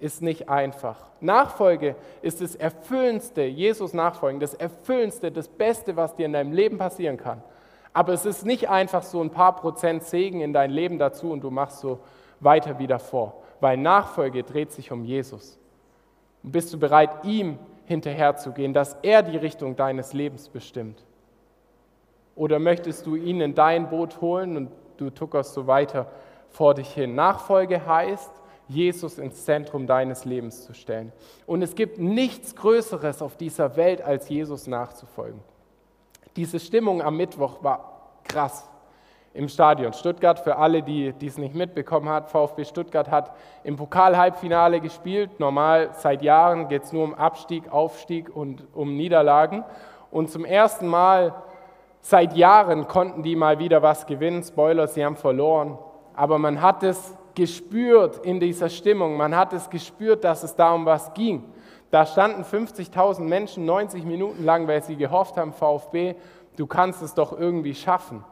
ist 0.00 0.20
nicht 0.20 0.48
einfach. 0.48 0.96
Nachfolge 1.20 1.96
ist 2.20 2.40
das 2.40 2.56
Erfüllendste, 2.56 3.42
Jesus 3.42 3.94
nachfolgen, 3.94 4.40
das 4.40 4.54
Erfüllendste, 4.54 5.30
das 5.30 5.48
Beste, 5.48 5.96
was 5.96 6.16
dir 6.16 6.26
in 6.26 6.32
deinem 6.32 6.52
Leben 6.52 6.76
passieren 6.76 7.16
kann. 7.16 7.42
Aber 7.92 8.12
es 8.12 8.26
ist 8.26 8.44
nicht 8.44 8.68
einfach 8.68 9.02
so 9.02 9.20
ein 9.20 9.30
paar 9.30 9.56
Prozent 9.56 10.02
Segen 10.02 10.40
in 10.40 10.52
dein 10.52 10.70
Leben 10.70 10.98
dazu 10.98 11.30
und 11.30 11.42
du 11.42 11.50
machst 11.50 11.80
so 11.80 12.00
weiter 12.40 12.78
wie 12.78 12.86
davor, 12.86 13.42
weil 13.60 13.76
Nachfolge 13.76 14.42
dreht 14.42 14.72
sich 14.72 14.90
um 14.90 15.04
Jesus. 15.04 15.58
Und 16.42 16.52
bist 16.52 16.72
du 16.72 16.78
bereit, 16.78 17.24
ihm 17.24 17.58
hinterherzugehen, 17.86 18.72
dass 18.72 18.96
er 19.02 19.22
die 19.22 19.36
Richtung 19.36 19.76
deines 19.76 20.12
Lebens 20.12 20.48
bestimmt? 20.48 21.04
Oder 22.34 22.58
möchtest 22.58 23.06
du 23.06 23.16
ihn 23.16 23.40
in 23.40 23.54
dein 23.54 23.90
Boot 23.90 24.20
holen 24.20 24.56
und 24.56 24.70
du 24.96 25.10
tuckerst 25.10 25.54
so 25.54 25.66
weiter 25.66 26.06
vor 26.50 26.74
dich 26.74 26.88
hin? 26.88 27.14
Nachfolge 27.14 27.86
heißt, 27.86 28.30
Jesus 28.68 29.18
ins 29.18 29.44
Zentrum 29.44 29.86
deines 29.86 30.24
Lebens 30.24 30.64
zu 30.64 30.72
stellen. 30.72 31.12
Und 31.46 31.62
es 31.62 31.74
gibt 31.74 31.98
nichts 31.98 32.56
Größeres 32.56 33.20
auf 33.20 33.36
dieser 33.36 33.76
Welt, 33.76 34.00
als 34.00 34.28
Jesus 34.28 34.66
nachzufolgen. 34.66 35.40
Diese 36.36 36.58
Stimmung 36.58 37.02
am 37.02 37.16
Mittwoch 37.16 37.62
war 37.62 38.18
krass 38.24 38.66
im 39.34 39.48
Stadion. 39.48 39.92
Stuttgart, 39.92 40.38
für 40.38 40.56
alle, 40.56 40.82
die 40.82 41.14
es 41.20 41.38
nicht 41.38 41.54
mitbekommen 41.54 42.08
haben, 42.08 42.26
VfB 42.26 42.64
Stuttgart 42.64 43.10
hat 43.10 43.32
im 43.64 43.76
Pokal-Halbfinale 43.76 44.80
gespielt. 44.80 45.40
Normal 45.40 45.90
seit 45.94 46.22
Jahren 46.22 46.68
geht 46.68 46.84
es 46.84 46.92
nur 46.92 47.04
um 47.04 47.14
Abstieg, 47.14 47.72
Aufstieg 47.72 48.34
und 48.34 48.66
um 48.74 48.96
Niederlagen. 48.96 49.64
Und 50.10 50.30
zum 50.30 50.44
ersten 50.44 50.86
Mal 50.86 51.34
seit 52.00 52.36
Jahren 52.36 52.86
konnten 52.88 53.22
die 53.22 53.36
mal 53.36 53.58
wieder 53.58 53.82
was 53.82 54.06
gewinnen. 54.06 54.42
Spoiler, 54.42 54.86
sie 54.86 55.04
haben 55.04 55.16
verloren. 55.16 55.78
Aber 56.14 56.38
man 56.38 56.60
hat 56.60 56.82
es 56.82 57.16
gespürt 57.34 58.18
in 58.26 58.38
dieser 58.38 58.68
Stimmung. 58.68 59.16
Man 59.16 59.34
hat 59.34 59.54
es 59.54 59.70
gespürt, 59.70 60.24
dass 60.24 60.42
es 60.42 60.54
da 60.54 60.74
um 60.74 60.84
was 60.84 61.14
ging. 61.14 61.44
Da 61.90 62.04
standen 62.04 62.42
50.000 62.42 63.20
Menschen 63.22 63.64
90 63.64 64.04
Minuten 64.04 64.44
lang, 64.44 64.66
weil 64.66 64.82
sie 64.82 64.96
gehofft 64.96 65.36
haben, 65.36 65.52
VfB, 65.52 66.14
du 66.56 66.66
kannst 66.66 67.02
es 67.02 67.14
doch 67.14 67.38
irgendwie 67.38 67.74
schaffen. 67.74 68.24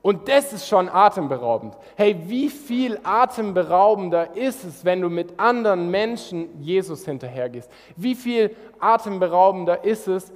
Und 0.00 0.28
das 0.28 0.52
ist 0.52 0.68
schon 0.68 0.88
atemberaubend. 0.88 1.76
Hey, 1.96 2.16
wie 2.26 2.48
viel 2.48 3.00
atemberaubender 3.02 4.36
ist 4.36 4.64
es, 4.64 4.84
wenn 4.84 5.00
du 5.00 5.08
mit 5.08 5.38
anderen 5.38 5.90
Menschen 5.90 6.62
Jesus 6.62 7.04
hinterhergehst? 7.04 7.70
Wie 7.96 8.14
viel 8.14 8.54
atemberaubender 8.78 9.84
ist 9.84 10.06
es, 10.06 10.32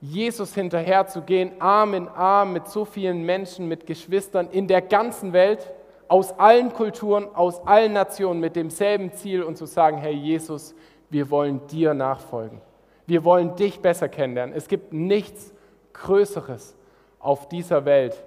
Jesus 0.00 0.54
hinterherzugehen, 0.54 1.52
Arm 1.60 1.94
in 1.94 2.08
Arm 2.08 2.52
mit 2.52 2.66
so 2.66 2.84
vielen 2.84 3.22
Menschen, 3.22 3.68
mit 3.68 3.86
Geschwistern 3.86 4.48
in 4.50 4.66
der 4.66 4.82
ganzen 4.82 5.32
Welt, 5.32 5.72
aus 6.08 6.38
allen 6.38 6.72
Kulturen, 6.72 7.28
aus 7.34 7.64
allen 7.66 7.92
Nationen, 7.92 8.40
mit 8.40 8.56
demselben 8.56 9.12
Ziel 9.12 9.42
und 9.42 9.56
zu 9.56 9.66
sagen, 9.66 9.98
hey 9.98 10.12
Jesus, 10.12 10.74
wir 11.10 11.30
wollen 11.30 11.66
dir 11.68 11.94
nachfolgen. 11.94 12.60
Wir 13.06 13.24
wollen 13.24 13.54
dich 13.56 13.80
besser 13.80 14.08
kennenlernen. 14.08 14.54
Es 14.56 14.68
gibt 14.68 14.92
nichts 14.92 15.52
Größeres 15.92 16.74
auf 17.20 17.48
dieser 17.48 17.84
Welt 17.84 18.22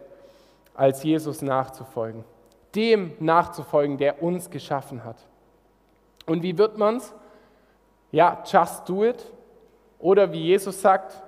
als 0.76 1.04
Jesus 1.04 1.42
nachzufolgen. 1.42 2.24
Dem 2.76 3.14
nachzufolgen, 3.20 3.98
der 3.98 4.22
uns 4.22 4.50
geschaffen 4.50 5.04
hat. 5.04 5.18
Und 6.26 6.44
wie 6.44 6.58
wird 6.58 6.78
man 6.78 6.98
es? 6.98 7.14
Ja, 8.12 8.44
just 8.46 8.88
do 8.88 9.06
it. 9.06 9.32
Oder 10.00 10.32
wie 10.32 10.42
Jesus 10.42 10.82
sagt, 10.82 11.22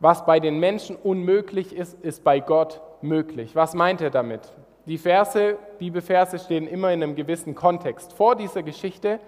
was 0.00 0.24
bei 0.24 0.40
den 0.40 0.58
Menschen 0.58 0.96
unmöglich 0.96 1.74
ist, 1.74 2.00
ist 2.02 2.24
bei 2.24 2.40
Gott 2.40 2.80
möglich. 3.00 3.54
Was 3.54 3.74
meint 3.74 4.00
er 4.00 4.10
damit? 4.10 4.52
Die 4.86 4.98
Verse, 4.98 5.56
Bibelverse 5.78 6.38
stehen 6.38 6.66
immer 6.66 6.92
in 6.92 7.02
einem 7.02 7.14
gewissen 7.14 7.54
Kontext. 7.54 8.12
Vor 8.12 8.36
dieser 8.36 8.62
Geschichte 8.62 9.20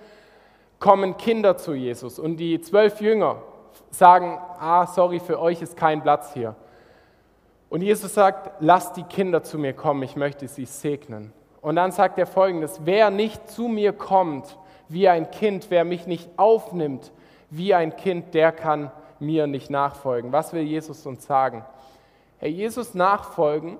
kommen 0.79 1.17
Kinder 1.17 1.57
zu 1.57 1.75
Jesus 1.75 2.19
und 2.19 2.39
die 2.39 2.61
zwölf 2.61 3.01
Jünger 3.01 3.43
sagen, 3.91 4.39
ah, 4.59 4.87
sorry, 4.87 5.21
für 5.21 5.39
euch 5.39 5.61
ist 5.61 5.77
kein 5.77 6.03
Platz 6.03 6.33
hier. 6.33 6.55
Und 7.71 7.83
Jesus 7.83 8.13
sagt, 8.13 8.51
lasst 8.61 8.97
die 8.97 9.05
Kinder 9.05 9.43
zu 9.43 9.57
mir 9.57 9.73
kommen, 9.73 10.03
ich 10.03 10.17
möchte 10.17 10.49
sie 10.49 10.67
segnen. 10.67 11.33
Und 11.63 11.77
dann 11.77 11.93
sagt 11.93 12.19
er 12.19 12.27
folgendes, 12.27 12.81
wer 12.85 13.11
nicht 13.11 13.49
zu 13.49 13.69
mir 13.69 13.93
kommt 13.93 14.59
wie 14.89 15.09
ein 15.09 15.31
Kind, 15.31 15.71
wer 15.71 15.85
mich 15.85 16.07
nicht 16.07 16.29
aufnimmt 16.37 17.13
wie 17.49 17.75
ein 17.75 17.97
Kind, 17.97 18.35
der 18.35 18.53
kann 18.53 18.91
mir 19.21 19.47
nicht 19.47 19.71
nachfolgen. 19.71 20.33
Was 20.33 20.53
will 20.53 20.63
Jesus 20.63 21.07
uns 21.07 21.27
sagen? 21.27 21.65
Herr 22.39 22.49
Jesus 22.49 22.95
nachfolgen, 22.95 23.79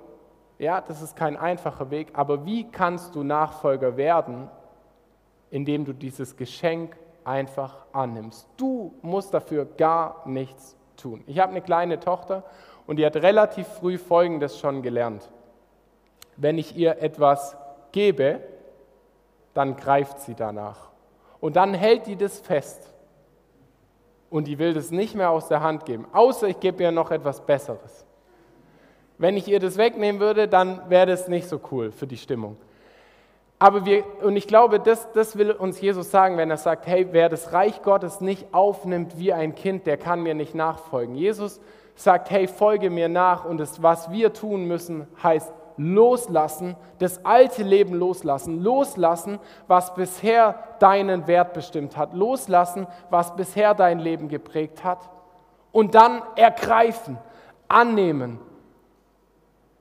ja, 0.59 0.81
das 0.81 1.03
ist 1.03 1.17
kein 1.17 1.37
einfacher 1.37 1.91
Weg, 1.91 2.09
aber 2.13 2.45
wie 2.45 2.71
kannst 2.71 3.15
du 3.15 3.23
Nachfolger 3.23 3.97
werden, 3.97 4.49
indem 5.51 5.85
du 5.85 5.95
dieses 5.95 6.37
Geschenk 6.37 6.97
einfach 7.25 7.87
annimmst? 7.93 8.47
Du 8.57 8.95
musst 9.03 9.33
dafür 9.33 9.65
gar 9.65 10.23
nichts 10.27 10.77
tun. 10.97 11.25
Ich 11.27 11.39
habe 11.39 11.53
eine 11.53 11.63
kleine 11.63 11.99
Tochter 11.99 12.45
und 12.91 12.97
die 12.97 13.07
hat 13.07 13.15
relativ 13.15 13.69
früh 13.69 13.99
Folgendes 13.99 14.59
schon 14.59 14.83
gelernt. 14.83 15.31
Wenn 16.37 16.59
ich 16.59 16.75
ihr 16.75 17.01
etwas 17.01 17.57
gebe, 17.93 18.41
dann 19.55 19.77
greift 19.77 20.19
sie 20.19 20.35
danach. 20.35 20.89
Und 21.39 21.55
dann 21.55 21.73
hält 21.73 22.09
die 22.09 22.17
das 22.17 22.41
fest. 22.41 22.93
Und 24.29 24.49
die 24.49 24.59
will 24.59 24.75
das 24.75 24.91
nicht 24.91 25.15
mehr 25.15 25.31
aus 25.31 25.47
der 25.47 25.61
Hand 25.61 25.87
geben, 25.87 26.05
außer 26.13 26.49
ich 26.49 26.59
gebe 26.59 26.83
ihr 26.83 26.91
noch 26.91 27.13
etwas 27.13 27.47
Besseres. 27.47 28.05
Wenn 29.19 29.37
ich 29.37 29.47
ihr 29.47 29.61
das 29.61 29.77
wegnehmen 29.77 30.21
würde, 30.21 30.49
dann 30.49 30.91
wäre 30.91 31.07
das 31.07 31.29
nicht 31.29 31.47
so 31.47 31.61
cool 31.71 31.93
für 31.93 32.09
die 32.09 32.17
Stimmung. 32.17 32.57
Aber 33.61 33.85
wir, 33.85 34.03
und 34.25 34.35
ich 34.35 34.49
glaube, 34.49 34.81
das, 34.81 35.13
das 35.13 35.39
will 35.39 35.53
uns 35.53 35.81
Jesus 35.81 36.11
sagen, 36.11 36.37
wenn 36.39 36.51
er 36.51 36.57
sagt, 36.57 36.89
hey, 36.89 37.07
wer 37.13 37.29
das 37.29 37.53
Reich 37.53 37.83
Gottes 37.83 38.21
nicht 38.21 38.53
aufnimmt 38.53 39.17
wie 39.17 39.33
ein 39.33 39.55
Kind, 39.55 39.87
der 39.87 39.97
kann 39.97 40.25
mir 40.25 40.35
nicht 40.35 40.57
nachfolgen. 40.57 41.15
Jesus 41.15 41.61
sagt, 42.03 42.31
hey, 42.31 42.47
folge 42.47 42.89
mir 42.89 43.09
nach 43.09 43.45
und 43.45 43.59
das, 43.59 43.83
was 43.83 44.11
wir 44.11 44.33
tun 44.33 44.65
müssen, 44.65 45.07
heißt 45.23 45.53
loslassen, 45.77 46.77
das 46.99 47.25
alte 47.25 47.63
Leben 47.63 47.95
loslassen, 47.95 48.63
loslassen, 48.63 49.39
was 49.67 49.95
bisher 49.95 50.59
deinen 50.79 51.27
Wert 51.27 51.55
bestimmt 51.55 51.97
hat, 51.97 52.13
loslassen, 52.15 52.87
was 53.09 53.35
bisher 53.37 53.75
dein 53.75 53.99
Leben 53.99 54.29
geprägt 54.29 54.85
hat 54.85 55.11
und 55.73 55.95
dann 55.95 56.23
ergreifen, 56.37 57.19
annehmen 57.69 58.39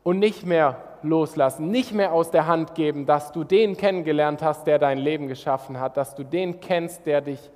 und 0.03 0.19
nicht 0.19 0.45
mehr 0.45 0.77
loslassen, 1.01 1.69
nicht 1.69 1.93
mehr 1.93 2.13
aus 2.13 2.31
der 2.31 2.47
Hand 2.47 2.75
geben, 2.75 3.05
dass 3.05 3.31
du 3.31 3.43
den 3.43 3.77
kennengelernt 3.77 4.41
hast, 4.41 4.67
der 4.67 4.79
dein 4.79 4.97
Leben 4.97 5.27
geschaffen 5.27 5.79
hat, 5.79 5.97
dass 5.97 6.15
du 6.15 6.23
den 6.23 6.59
kennst, 6.59 7.05
der 7.05 7.21
dich 7.21 7.49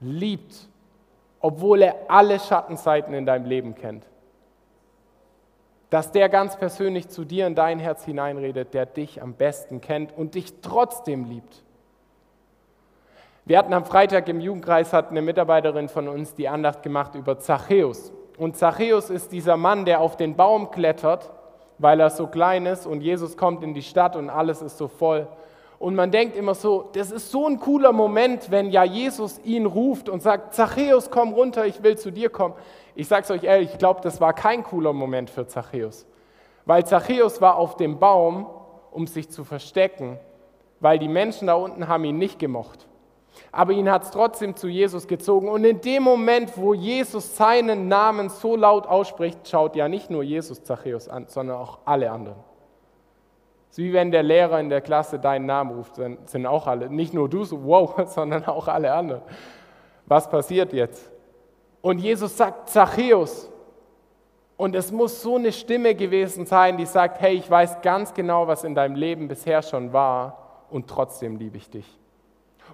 liebt, 0.00 0.68
obwohl 1.44 1.82
er 1.82 1.96
alle 2.08 2.40
Schattenseiten 2.40 3.12
in 3.12 3.26
deinem 3.26 3.44
Leben 3.44 3.74
kennt. 3.74 4.06
Dass 5.90 6.10
der 6.10 6.30
ganz 6.30 6.56
persönlich 6.56 7.10
zu 7.10 7.26
dir 7.26 7.46
in 7.46 7.54
dein 7.54 7.78
Herz 7.78 8.02
hineinredet, 8.02 8.72
der 8.72 8.86
dich 8.86 9.20
am 9.20 9.34
besten 9.34 9.82
kennt 9.82 10.16
und 10.16 10.36
dich 10.36 10.62
trotzdem 10.62 11.26
liebt. 11.26 11.62
Wir 13.44 13.58
hatten 13.58 13.74
am 13.74 13.84
Freitag 13.84 14.26
im 14.30 14.40
Jugendkreis 14.40 14.94
hat 14.94 15.10
eine 15.10 15.20
Mitarbeiterin 15.20 15.90
von 15.90 16.08
uns 16.08 16.34
die 16.34 16.48
Andacht 16.48 16.82
gemacht 16.82 17.14
über 17.14 17.38
Zachäus. 17.38 18.10
Und 18.38 18.56
Zachäus 18.56 19.10
ist 19.10 19.30
dieser 19.30 19.58
Mann, 19.58 19.84
der 19.84 20.00
auf 20.00 20.16
den 20.16 20.36
Baum 20.36 20.70
klettert 20.70 21.30
weil 21.78 22.00
er 22.00 22.10
so 22.10 22.26
klein 22.26 22.66
ist 22.66 22.86
und 22.86 23.00
Jesus 23.00 23.36
kommt 23.36 23.62
in 23.62 23.74
die 23.74 23.82
Stadt 23.82 24.16
und 24.16 24.30
alles 24.30 24.62
ist 24.62 24.78
so 24.78 24.88
voll. 24.88 25.26
Und 25.84 25.94
man 25.94 26.10
denkt 26.10 26.34
immer 26.34 26.54
so, 26.54 26.88
das 26.94 27.10
ist 27.10 27.30
so 27.30 27.46
ein 27.46 27.60
cooler 27.60 27.92
Moment, 27.92 28.50
wenn 28.50 28.70
ja 28.70 28.84
Jesus 28.84 29.38
ihn 29.44 29.66
ruft 29.66 30.08
und 30.08 30.22
sagt, 30.22 30.54
Zachäus, 30.54 31.10
komm 31.10 31.34
runter, 31.34 31.66
ich 31.66 31.82
will 31.82 31.98
zu 31.98 32.10
dir 32.10 32.30
kommen. 32.30 32.54
Ich 32.94 33.06
sage 33.06 33.24
es 33.24 33.30
euch 33.30 33.44
ehrlich, 33.44 33.70
ich 33.72 33.78
glaube, 33.78 34.00
das 34.00 34.18
war 34.18 34.32
kein 34.32 34.64
cooler 34.64 34.94
Moment 34.94 35.28
für 35.28 35.46
Zachäus. 35.46 36.06
Weil 36.64 36.86
Zachäus 36.86 37.42
war 37.42 37.56
auf 37.56 37.76
dem 37.76 37.98
Baum, 37.98 38.46
um 38.92 39.06
sich 39.06 39.28
zu 39.28 39.44
verstecken, 39.44 40.18
weil 40.80 40.98
die 40.98 41.08
Menschen 41.08 41.48
da 41.48 41.54
unten 41.54 41.86
haben 41.86 42.04
ihn 42.04 42.16
nicht 42.16 42.38
gemocht 42.38 42.88
aber 43.50 43.72
ihn 43.72 43.90
hat 43.90 44.04
es 44.04 44.10
trotzdem 44.10 44.54
zu 44.54 44.68
Jesus 44.68 45.08
gezogen. 45.08 45.48
Und 45.48 45.64
in 45.64 45.80
dem 45.80 46.04
Moment, 46.04 46.56
wo 46.56 46.72
Jesus 46.74 47.36
seinen 47.36 47.88
Namen 47.88 48.28
so 48.28 48.54
laut 48.54 48.86
ausspricht, 48.86 49.48
schaut 49.48 49.74
ja 49.76 49.88
nicht 49.88 50.08
nur 50.08 50.22
Jesus 50.22 50.62
Zachäus 50.62 51.08
an, 51.08 51.26
sondern 51.28 51.56
auch 51.56 51.78
alle 51.84 52.10
anderen. 52.10 52.36
Es 53.74 53.78
ist 53.78 53.84
wie 53.86 53.92
wenn 53.92 54.12
der 54.12 54.22
Lehrer 54.22 54.60
in 54.60 54.68
der 54.68 54.80
Klasse 54.80 55.18
deinen 55.18 55.46
Namen 55.46 55.72
ruft, 55.72 55.98
dann 55.98 56.18
sind 56.26 56.46
auch 56.46 56.68
alle, 56.68 56.88
nicht 56.88 57.12
nur 57.12 57.28
du 57.28 57.42
so, 57.42 57.64
wow, 57.64 57.92
sondern 58.06 58.44
auch 58.44 58.68
alle 58.68 58.92
anderen. 58.92 59.22
Was 60.06 60.30
passiert 60.30 60.72
jetzt? 60.72 61.10
Und 61.82 61.98
Jesus 61.98 62.36
sagt 62.36 62.68
Zachäus. 62.68 63.50
Und 64.56 64.76
es 64.76 64.92
muss 64.92 65.22
so 65.22 65.34
eine 65.34 65.50
Stimme 65.50 65.96
gewesen 65.96 66.46
sein, 66.46 66.76
die 66.76 66.86
sagt, 66.86 67.20
hey, 67.20 67.34
ich 67.34 67.50
weiß 67.50 67.82
ganz 67.82 68.14
genau, 68.14 68.46
was 68.46 68.62
in 68.62 68.76
deinem 68.76 68.94
Leben 68.94 69.26
bisher 69.26 69.60
schon 69.60 69.92
war 69.92 70.66
und 70.70 70.86
trotzdem 70.86 71.34
liebe 71.34 71.56
ich 71.56 71.68
dich. 71.68 71.98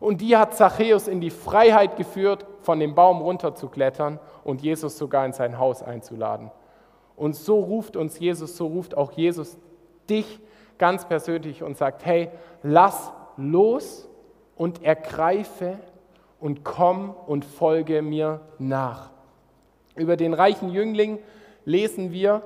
Und 0.00 0.20
die 0.20 0.36
hat 0.36 0.54
Zachäus 0.54 1.08
in 1.08 1.22
die 1.22 1.30
Freiheit 1.30 1.96
geführt, 1.96 2.44
von 2.60 2.78
dem 2.78 2.94
Baum 2.94 3.22
runterzuklettern 3.22 4.18
und 4.44 4.60
Jesus 4.60 4.98
sogar 4.98 5.24
in 5.24 5.32
sein 5.32 5.58
Haus 5.58 5.82
einzuladen. 5.82 6.50
Und 7.16 7.36
so 7.36 7.58
ruft 7.58 7.96
uns 7.96 8.18
Jesus, 8.18 8.58
so 8.58 8.66
ruft 8.66 8.94
auch 8.94 9.12
Jesus 9.12 9.56
dich 10.06 10.40
ganz 10.80 11.04
persönlich 11.04 11.62
und 11.62 11.76
sagt, 11.76 12.04
hey, 12.04 12.30
lass 12.64 13.12
los 13.36 14.08
und 14.56 14.82
ergreife 14.82 15.78
und 16.40 16.64
komm 16.64 17.14
und 17.26 17.44
folge 17.44 18.02
mir 18.02 18.40
nach. 18.58 19.10
Über 19.94 20.16
den 20.16 20.34
reichen 20.34 20.70
Jüngling 20.70 21.20
lesen 21.64 22.10
wir, 22.10 22.42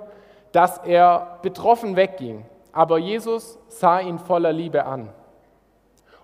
dass 0.52 0.78
er 0.78 1.38
betroffen 1.42 1.96
wegging, 1.96 2.44
aber 2.72 2.98
Jesus 2.98 3.58
sah 3.68 4.00
ihn 4.00 4.18
voller 4.18 4.52
Liebe 4.52 4.84
an. 4.84 5.08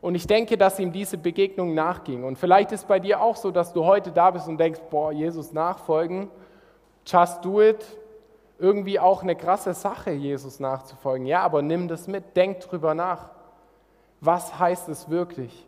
Und 0.01 0.15
ich 0.15 0.27
denke, 0.27 0.57
dass 0.57 0.79
ihm 0.79 0.93
diese 0.93 1.19
Begegnung 1.19 1.75
nachging. 1.75 2.25
Und 2.25 2.39
vielleicht 2.39 2.73
ist 2.73 2.89
bei 2.89 2.99
dir 2.99 3.21
auch 3.21 3.37
so, 3.37 3.51
dass 3.51 3.73
du 3.73 3.85
heute 3.85 4.11
da 4.11 4.31
bist 4.31 4.49
und 4.49 4.59
denkst, 4.59 4.81
boah, 4.91 5.13
Jesus 5.13 5.53
nachfolgen, 5.53 6.31
just 7.07 7.45
do 7.45 7.61
it. 7.61 7.85
Irgendwie 8.61 9.01
auch 9.01 9.23
eine 9.23 9.35
krasse 9.35 9.73
Sache, 9.73 10.11
Jesus 10.11 10.61
nachzufolgen. 10.61 11.27
Ja, 11.27 11.41
aber 11.41 11.63
nimm 11.63 11.89
das 11.89 12.07
mit, 12.07 12.37
denk 12.37 12.61
drüber 12.61 12.95
nach. 12.95 13.31
Was 14.21 14.59
heißt 14.59 14.89
es 14.91 15.09
wirklich? 15.09 15.67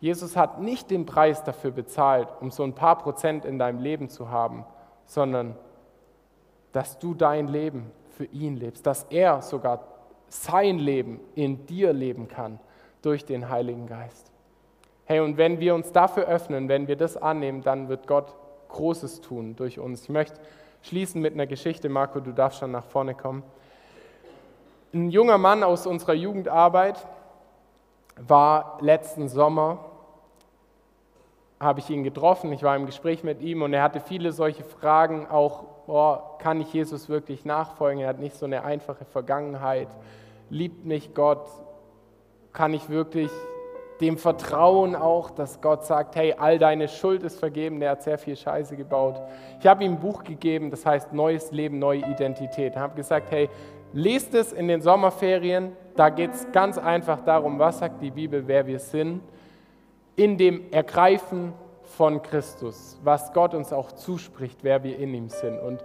Jesus 0.00 0.36
hat 0.36 0.60
nicht 0.60 0.90
den 0.90 1.06
Preis 1.06 1.44
dafür 1.44 1.70
bezahlt, 1.70 2.28
um 2.40 2.50
so 2.50 2.64
ein 2.64 2.74
paar 2.74 2.98
Prozent 2.98 3.44
in 3.44 3.60
deinem 3.60 3.78
Leben 3.78 4.08
zu 4.08 4.30
haben, 4.30 4.64
sondern 5.06 5.56
dass 6.72 6.98
du 6.98 7.14
dein 7.14 7.46
Leben 7.46 7.92
für 8.16 8.24
ihn 8.24 8.56
lebst, 8.56 8.84
dass 8.86 9.04
er 9.04 9.42
sogar 9.42 9.86
sein 10.28 10.78
Leben 10.78 11.20
in 11.36 11.66
dir 11.66 11.92
leben 11.92 12.26
kann 12.26 12.58
durch 13.02 13.24
den 13.24 13.48
Heiligen 13.48 13.86
Geist. 13.86 14.32
Hey, 15.04 15.20
und 15.20 15.36
wenn 15.36 15.60
wir 15.60 15.74
uns 15.74 15.92
dafür 15.92 16.24
öffnen, 16.24 16.68
wenn 16.68 16.88
wir 16.88 16.96
das 16.96 17.16
annehmen, 17.16 17.62
dann 17.62 17.88
wird 17.88 18.06
Gott 18.06 18.34
Großes 18.68 19.20
tun 19.20 19.54
durch 19.54 19.78
uns. 19.78 20.02
Ich 20.02 20.08
möchte 20.08 20.40
schließen 20.82 21.20
mit 21.20 21.34
einer 21.34 21.46
Geschichte. 21.46 21.88
Marco, 21.88 22.20
du 22.20 22.32
darfst 22.32 22.60
schon 22.60 22.70
nach 22.70 22.84
vorne 22.84 23.14
kommen. 23.14 23.42
Ein 24.92 25.10
junger 25.10 25.38
Mann 25.38 25.62
aus 25.62 25.86
unserer 25.86 26.14
Jugendarbeit 26.14 27.06
war 28.16 28.78
letzten 28.80 29.28
Sommer, 29.28 29.78
habe 31.58 31.80
ich 31.80 31.88
ihn 31.88 32.04
getroffen, 32.04 32.52
ich 32.52 32.62
war 32.62 32.76
im 32.76 32.86
Gespräch 32.86 33.24
mit 33.24 33.40
ihm 33.40 33.62
und 33.62 33.72
er 33.72 33.82
hatte 33.82 34.00
viele 34.00 34.32
solche 34.32 34.64
Fragen, 34.64 35.26
auch, 35.28 35.64
oh, 35.86 36.18
kann 36.38 36.60
ich 36.60 36.72
Jesus 36.72 37.08
wirklich 37.08 37.44
nachfolgen? 37.44 38.00
Er 38.00 38.08
hat 38.08 38.18
nicht 38.18 38.36
so 38.36 38.44
eine 38.44 38.64
einfache 38.64 39.04
Vergangenheit. 39.04 39.88
Liebt 40.50 40.84
mich 40.84 41.14
Gott? 41.14 41.48
kann 42.52 42.74
ich 42.74 42.88
wirklich 42.88 43.30
dem 44.02 44.18
vertrauen 44.18 44.96
auch, 44.96 45.30
dass 45.30 45.60
Gott 45.60 45.86
sagt, 45.86 46.16
hey, 46.16 46.34
all 46.36 46.58
deine 46.58 46.88
Schuld 46.88 47.22
ist 47.22 47.38
vergeben, 47.38 47.78
der 47.80 47.92
hat 47.92 48.02
sehr 48.02 48.18
viel 48.18 48.36
Scheiße 48.36 48.76
gebaut. 48.76 49.20
Ich 49.60 49.66
habe 49.66 49.84
ihm 49.84 49.92
ein 49.92 50.00
Buch 50.00 50.24
gegeben, 50.24 50.70
das 50.70 50.84
heißt 50.84 51.12
Neues 51.12 51.52
Leben, 51.52 51.78
neue 51.78 52.00
Identität. 52.00 52.72
Ich 52.72 52.78
habe 52.78 52.96
gesagt, 52.96 53.30
hey, 53.30 53.48
lest 53.92 54.34
es 54.34 54.52
in 54.52 54.66
den 54.66 54.82
Sommerferien, 54.82 55.76
da 55.94 56.10
geht 56.10 56.34
es 56.34 56.50
ganz 56.50 56.78
einfach 56.78 57.20
darum, 57.20 57.58
was 57.58 57.78
sagt 57.78 58.02
die 58.02 58.10
Bibel, 58.10 58.46
wer 58.46 58.66
wir 58.66 58.80
sind, 58.80 59.22
in 60.16 60.36
dem 60.36 60.72
Ergreifen 60.72 61.52
von 61.84 62.20
Christus, 62.22 62.98
was 63.04 63.32
Gott 63.32 63.54
uns 63.54 63.72
auch 63.72 63.92
zuspricht, 63.92 64.58
wer 64.62 64.82
wir 64.82 64.98
in 64.98 65.14
ihm 65.14 65.28
sind. 65.28 65.60
Und 65.60 65.84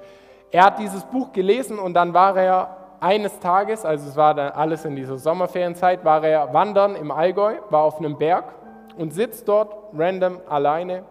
er 0.51 0.65
hat 0.65 0.79
dieses 0.79 1.03
Buch 1.03 1.33
gelesen 1.33 1.77
und 1.77 1.93
dann 1.93 2.13
war 2.13 2.35
er 2.35 2.86
eines 2.99 3.39
Tages, 3.39 3.85
also 3.85 4.07
es 4.09 4.15
war 4.15 4.33
dann 4.33 4.51
alles 4.51 4.85
in 4.85 4.95
dieser 4.95 5.17
Sommerferienzeit, 5.17 6.03
war 6.03 6.23
er 6.23 6.53
wandern 6.53 6.95
im 6.95 7.11
Allgäu, 7.11 7.55
war 7.69 7.83
auf 7.83 7.99
einem 7.99 8.17
Berg 8.17 8.53
und 8.97 9.13
sitzt 9.13 9.47
dort 9.47 9.75
random 9.93 10.39
alleine, 10.47 11.03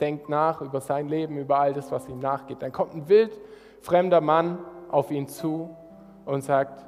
denkt 0.00 0.28
nach 0.28 0.60
über 0.60 0.80
sein 0.80 1.08
Leben, 1.08 1.38
über 1.38 1.58
all 1.58 1.72
das, 1.72 1.90
was 1.90 2.08
ihm 2.08 2.20
nachgeht. 2.20 2.62
Dann 2.62 2.72
kommt 2.72 2.94
ein 2.94 3.08
wild 3.08 3.32
fremder 3.80 4.20
Mann 4.20 4.58
auf 4.90 5.10
ihn 5.10 5.26
zu 5.28 5.70
und 6.24 6.42
sagt, 6.42 6.84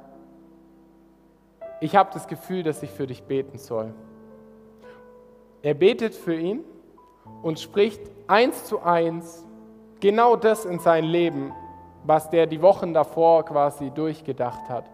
ich 1.81 1.95
habe 1.95 2.09
das 2.13 2.27
Gefühl, 2.27 2.63
dass 2.63 2.81
ich 2.83 2.91
für 2.91 3.07
dich 3.07 3.23
beten 3.23 3.57
soll. 3.57 3.93
Er 5.61 5.73
betet 5.73 6.15
für 6.15 6.35
ihn 6.35 6.63
und 7.41 7.59
spricht 7.59 8.01
eins 8.27 8.65
zu 8.65 8.81
eins 8.81 9.45
genau 9.99 10.35
das 10.35 10.65
in 10.65 10.79
sein 10.79 11.03
Leben 11.03 11.51
was 12.05 12.29
der 12.29 12.45
die 12.45 12.61
Wochen 12.61 12.93
davor 12.93 13.45
quasi 13.45 13.91
durchgedacht 13.91 14.69
hat. 14.69 14.85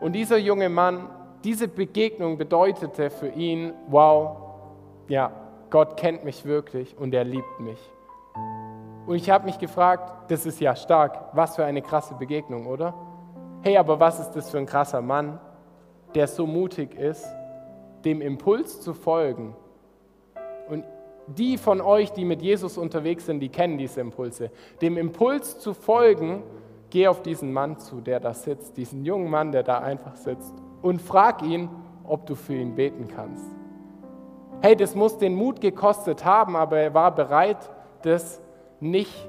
Und 0.00 0.12
dieser 0.12 0.38
junge 0.38 0.68
Mann, 0.68 1.08
diese 1.42 1.68
Begegnung 1.68 2.38
bedeutete 2.38 3.10
für 3.10 3.28
ihn, 3.28 3.72
wow, 3.88 4.36
ja, 5.08 5.30
Gott 5.70 5.96
kennt 5.96 6.24
mich 6.24 6.44
wirklich 6.44 6.96
und 6.98 7.14
er 7.14 7.24
liebt 7.24 7.60
mich. 7.60 7.78
Und 9.06 9.16
ich 9.16 9.28
habe 9.28 9.44
mich 9.44 9.58
gefragt, 9.58 10.30
das 10.30 10.46
ist 10.46 10.60
ja 10.60 10.74
stark, 10.74 11.30
was 11.34 11.56
für 11.56 11.64
eine 11.64 11.82
krasse 11.82 12.14
Begegnung, 12.14 12.66
oder? 12.66 12.94
Hey, 13.62 13.76
aber 13.76 14.00
was 14.00 14.20
ist 14.20 14.30
das 14.32 14.50
für 14.50 14.58
ein 14.58 14.66
krasser 14.66 15.02
Mann, 15.02 15.38
der 16.14 16.26
so 16.26 16.46
mutig 16.46 16.94
ist, 16.94 17.26
dem 18.04 18.20
Impuls 18.20 18.80
zu 18.80 18.94
folgen 18.94 19.56
die 21.26 21.58
von 21.58 21.80
euch, 21.80 22.12
die 22.12 22.24
mit 22.24 22.42
Jesus 22.42 22.78
unterwegs 22.78 23.26
sind, 23.26 23.40
die 23.40 23.48
kennen 23.48 23.78
diese 23.78 24.00
Impulse. 24.00 24.50
Dem 24.80 24.96
Impuls 24.96 25.58
zu 25.58 25.74
folgen, 25.74 26.42
geh 26.90 27.08
auf 27.08 27.22
diesen 27.22 27.52
Mann 27.52 27.78
zu, 27.78 28.00
der 28.00 28.20
da 28.20 28.34
sitzt, 28.34 28.76
diesen 28.76 29.04
jungen 29.04 29.30
Mann, 29.30 29.52
der 29.52 29.62
da 29.62 29.78
einfach 29.78 30.16
sitzt, 30.16 30.54
und 30.82 31.00
frag 31.00 31.42
ihn, 31.42 31.68
ob 32.04 32.26
du 32.26 32.34
für 32.34 32.54
ihn 32.54 32.74
beten 32.74 33.08
kannst. 33.08 33.46
Hey, 34.60 34.76
das 34.76 34.94
muss 34.94 35.18
den 35.18 35.34
Mut 35.34 35.60
gekostet 35.60 36.24
haben, 36.24 36.56
aber 36.56 36.78
er 36.78 36.94
war 36.94 37.14
bereit, 37.14 37.70
das 38.02 38.40
nicht 38.80 39.28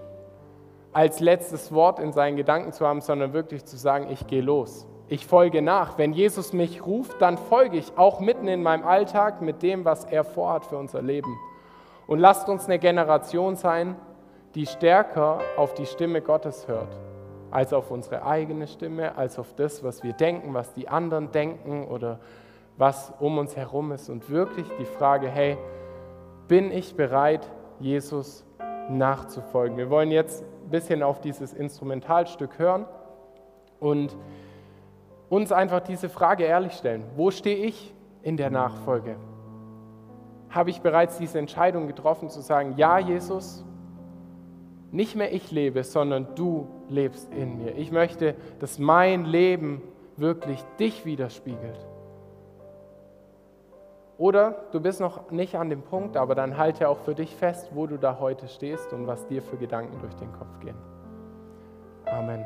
als 0.93 1.19
letztes 1.19 1.73
Wort 1.73 1.99
in 1.99 2.13
seinen 2.13 2.38
Gedanken 2.38 2.71
zu 2.71 2.86
haben, 2.88 3.01
sondern 3.01 3.34
wirklich 3.34 3.65
zu 3.65 3.75
sagen, 3.77 4.08
ich 4.10 4.27
gehe 4.27 4.41
los. 4.41 4.88
Ich 5.08 5.25
folge 5.27 5.62
nach. 5.62 5.97
Wenn 5.97 6.13
Jesus 6.13 6.53
mich 6.53 6.86
ruft, 6.86 7.21
dann 7.21 7.38
folge 7.38 7.77
ich 7.77 7.97
auch 7.97 8.19
mitten 8.19 8.47
in 8.47 8.63
meinem 8.63 8.86
Alltag 8.86 9.41
mit 9.41 9.62
dem, 9.62 9.86
was 9.86 10.05
er 10.05 10.23
vorhat 10.23 10.65
für 10.65 10.77
unser 10.77 11.01
Leben. 11.01 11.38
Und 12.08 12.20
lasst 12.20 12.50
uns 12.50 12.65
eine 12.65 12.80
Generation 12.80 13.56
sein, 13.56 13.96
die 14.54 14.65
stärker 14.65 15.39
auf 15.58 15.74
die 15.74 15.86
Stimme 15.86 16.22
Gottes 16.22 16.68
hört, 16.68 16.98
als 17.52 17.74
auf 17.74 17.91
unsere 17.91 18.26
eigene 18.26 18.68
Stimme, 18.68 19.18
als 19.18 19.38
auf 19.39 19.54
das, 19.56 19.84
was 19.84 20.04
wir 20.04 20.13
denken, 20.13 20.54
was 20.54 20.74
die 20.74 20.88
anderen 20.88 21.32
denken 21.32 21.88
oder 21.88 22.20
was 22.78 23.13
um 23.20 23.38
uns 23.38 23.56
herum 23.56 23.91
ist. 23.91 24.10
Und 24.10 24.30
wirklich 24.30 24.68
die 24.80 24.86
Frage, 24.86 25.28
hey, 25.28 25.58
bin 26.48 26.72
ich 26.72 26.96
bereit, 26.96 27.50
Jesus 27.80 28.46
nachzufolgen? 28.89 29.78
Wir 29.78 29.89
wollen 29.89 30.12
jetzt 30.12 30.44
ein 30.44 30.70
bisschen 30.70 31.04
auf 31.04 31.20
dieses 31.20 31.54
Instrumentalstück 31.54 32.60
hören 32.60 32.86
und 33.80 34.15
uns 35.30 35.52
einfach 35.52 35.82
diese 35.82 36.08
Frage 36.08 36.44
ehrlich 36.44 36.74
stellen. 36.74 37.04
Wo 37.15 37.32
stehe 37.32 37.65
ich 37.65 37.94
in 38.22 38.38
der 38.38 38.52
Nachfolge? 38.52 39.18
Habe 40.56 40.70
ich 40.70 40.80
bereits 40.80 41.18
diese 41.18 41.38
Entscheidung 41.38 41.86
getroffen 41.86 42.30
zu 42.30 42.39
sagen, 42.39 42.76
ja 42.78 42.98
Jesus, 42.98 43.65
nicht 44.89 45.18
mehr 45.18 45.34
ich 45.34 45.52
lebe, 45.52 45.84
sondern 45.84 46.34
du 46.36 46.70
lebst 46.88 47.30
in 47.34 47.58
mir. 47.58 47.76
Ich 47.76 47.91
möchte, 47.91 48.36
dass 48.60 48.80
mein 48.80 49.26
Leben 49.26 49.82
wirklich 50.15 50.63
dich 50.80 51.06
widerspiegelt. 51.06 51.86
Oder 54.18 54.63
du 54.72 54.80
bist 54.80 55.02
noch 55.02 55.30
nicht 55.30 55.56
an 55.56 55.70
dem 55.70 55.82
Punkt, 55.82 56.15
aber 56.15 56.36
dann 56.36 56.58
halte 56.58 56.88
auch 56.88 57.00
für 57.00 57.15
dich 57.15 57.36
fest, 57.36 57.72
wo 57.74 57.86
du 57.86 57.98
da 57.98 58.18
heute 58.22 58.48
stehst 58.48 58.94
und 58.94 59.08
was 59.08 59.28
dir 59.28 59.41
für 59.41 59.58
Gedanken 59.58 60.00
durch 60.00 60.15
den 60.15 60.32
Kopf 60.32 60.58
gehen. 60.62 60.78
Amen. 62.06 62.46